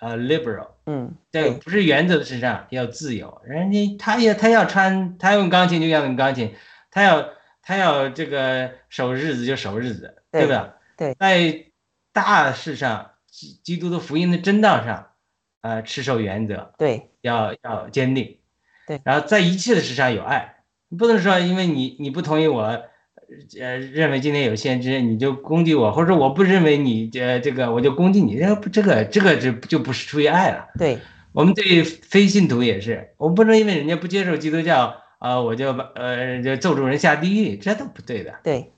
[0.00, 6.54] 呃 liberal，嗯对，不是原则的事上要自由，人家他要他要穿，他用钢琴就要用钢琴，
[6.90, 7.30] 他要
[7.62, 10.74] 他要这个守日子就守日子，对对吧？
[10.96, 11.64] 对在
[12.12, 15.12] 大事上，基基督的福音的真道上，
[15.62, 18.38] 呃，持守原则，对要要坚定。
[18.86, 22.84] 对然后在一切的事上有爱，你不能说因为你你不同意我，
[23.60, 30.68] 呃，认为今天有先知你就攻击我，或者说我不认为你呃这个我就攻击你，这不这个这个就就不是出于爱了。
[30.78, 30.98] 对
[31.32, 38.34] 我们对非信徒也是，我们不能因为人家不接受基督教啊、我就把呃就咒住人下地狱，这都不对的。
[38.42, 38.72] 对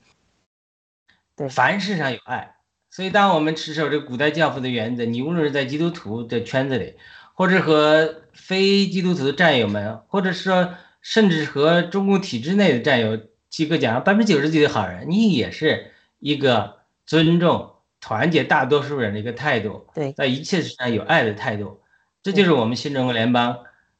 [1.35, 2.55] 对凡事上有爱，
[2.91, 6.93] 所以当我们持守这古代教父的原则，你无论是在基督徒的圈子里，
[7.33, 13.19] 或者和非基督徒的战友们，或者说甚至和中共体制内的战友，
[13.55, 21.79] 七哥讲百分之九十几的好人，你也是一个尊重、团结大多数人的一个态度，对在一切事上有爱的态度，
[22.21, 23.59] 这就是我们新中国联邦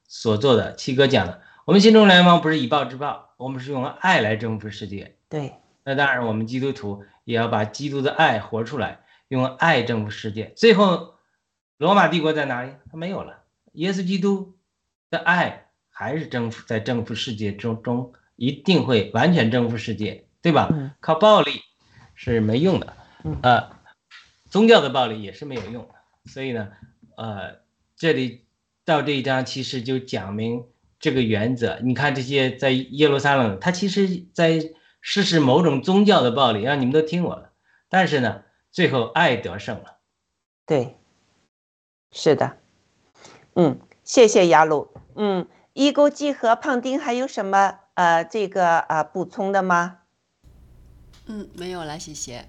[0.10, 0.76] 所做的。
[0.76, 5.15] 七哥讲的，我们新中国联邦不是以暴制暴，我们是用爱来征服世界。
[5.30, 5.53] 对
[5.86, 10.52] 那当然，我们基督徒也要把基督的爱活出来，用爱征服世界。
[10.57, 11.14] 最后，
[11.77, 12.72] 罗马帝国在哪里？
[12.91, 13.44] 它没有了。
[13.72, 14.57] 耶稣基督
[15.10, 20.70] 的爱还是征服在征服世界中中，一定会完全征服世界，对吧？
[20.72, 21.62] 嗯靠暴力
[22.16, 22.94] 是没用的，
[23.24, 23.70] 嗯呃，
[24.49, 25.95] 宗教的暴力也是没有用的。
[26.26, 26.70] 所以呢，
[27.18, 27.60] 呃，
[27.95, 28.45] 这里
[28.84, 30.66] 到这一章其实就讲明
[30.99, 31.80] 这个原则。
[31.82, 34.72] 你看这些在耶路撒冷，他其实在
[35.02, 37.52] 实施某种宗教的暴力，让你们都听我的。
[37.90, 39.99] 但是呢，最后爱得胜了。
[40.66, 40.98] 对，
[42.12, 42.57] 是的，
[43.53, 49.99] 嗯，谢谢雅鲁，嗯，一钩鸡和胖丁还有什么呃这个啊、补充的吗？
[51.27, 52.45] 嗯，没有了，谢谢。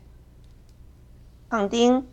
[1.48, 2.05] 胖丁，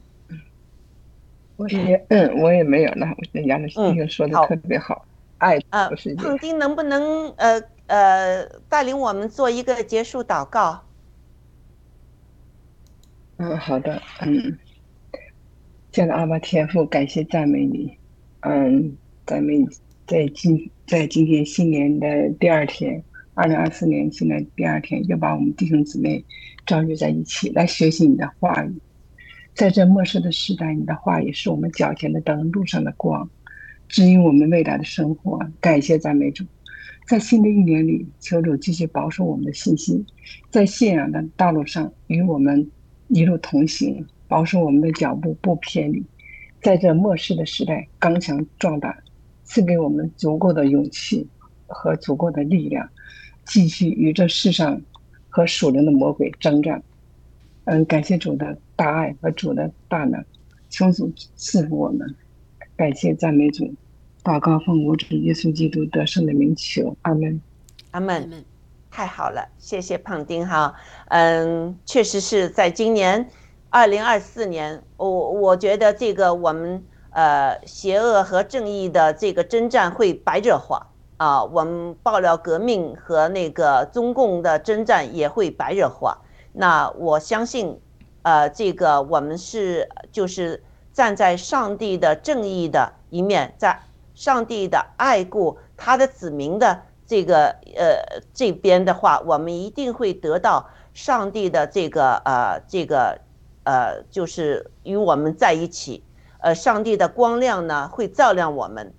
[1.57, 3.07] 我也嗯，我也没有了。
[3.31, 5.05] 人家的嗯弟兄说的特别好，
[5.39, 10.83] 爱呃不是，胖丁能不能呃呃带领我们做一个结束祷告？
[13.37, 14.57] 嗯，好的，嗯，
[15.91, 17.97] 亲爱的阿巴天父，感谢赞美你，
[18.41, 18.95] 嗯，
[19.25, 19.67] 咱们
[20.05, 23.03] 在今在今天新年的第二天，
[23.35, 26.23] 二零二四年新年第二天，又把我们弟兄姊妹
[26.67, 28.79] 召集在一起来学习你的话语。
[29.55, 33.27] 在这末世的时代，你的话语是我们脚前的灯，路上的光，
[33.87, 35.39] 指引我们未来的生活。
[35.59, 36.45] 感谢赞美主，
[37.07, 40.05] 在新的一年里，求主继续保守我们的信心，
[40.51, 42.69] 在信仰的道路上与我们
[43.07, 46.03] 一路同行，保守我们的脚步不偏离。
[46.61, 48.95] 在这末世的时代，刚强壮胆，
[49.43, 51.27] 赐给我们足够的勇气
[51.65, 52.89] 和足够的力量，
[53.45, 54.81] 继续与这世上
[55.29, 56.81] 和属灵的魔鬼征战。
[57.65, 60.23] 嗯，感谢主的大爱和主的大能，
[60.69, 62.15] 求主赐福我们。
[62.75, 63.73] 感谢赞美主，
[64.23, 67.41] 祷告奉我主耶稣基督得胜的名求，阿门。
[67.91, 68.43] 阿门。
[68.91, 70.75] 太好了，谢谢胖丁哈。
[71.07, 73.27] 嗯，确实是在今年
[73.71, 86.17] 二零二四年，我我觉得这个我们呃邪恶和正义的这个征战会白热化啊，我们爆料革命和那个中共的征战也会白热化。
[86.51, 87.79] 那我相信，
[88.23, 90.61] 呃，这个我们是就是
[90.91, 93.79] 站在上帝的正义的一面，在
[94.13, 103.19] 上帝的爱顾他的子民的这个呃这边的话，我们一定会得到上帝的这个呃这个
[103.63, 106.03] 呃就是与我们在一起，
[106.39, 108.93] 呃，上帝的光亮呢会照亮我们，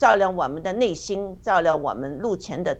[0.00, 2.76] 照亮我们的内心，照亮我们路前的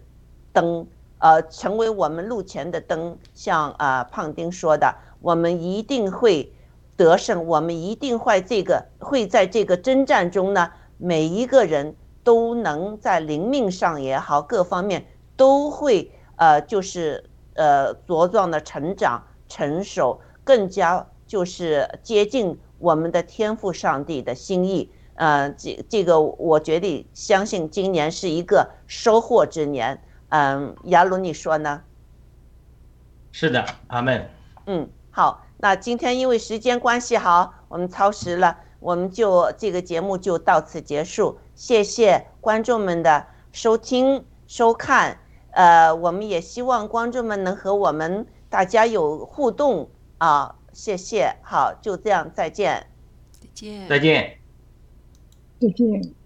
[0.54, 0.88] 灯。
[1.18, 6.50] 呃，成为我们路前的灯，像啊、呃、胖丁说的，我们一定会
[6.96, 11.94] 得胜，我们一定会这个会在这个征战中呢，每一个人
[12.24, 15.04] 都能在灵命上也好，各方面
[15.36, 17.22] 都会呃就是
[17.52, 24.90] 呃茁壮的成长、成熟，更加就是接近我们的天赋上帝的心意。
[25.20, 30.02] 呃，这这个我决定相信，今年是一个收获之年。
[30.30, 31.82] 嗯，雅鲁，你说呢？
[33.30, 34.26] 是的，阿妹。
[34.64, 41.38] 嗯，好，那今天因为时间关系，好，我们超时了，我们就这个节目就到此结束。
[41.54, 45.18] 谢谢观众们的收听收看，
[45.50, 52.86] 呃，我们也希望观众们能和我们大家有互动啊，谢谢，好，就这样，再见。
[53.38, 53.86] 再见。
[53.86, 54.39] 再见。
[55.60, 56.19] 再见。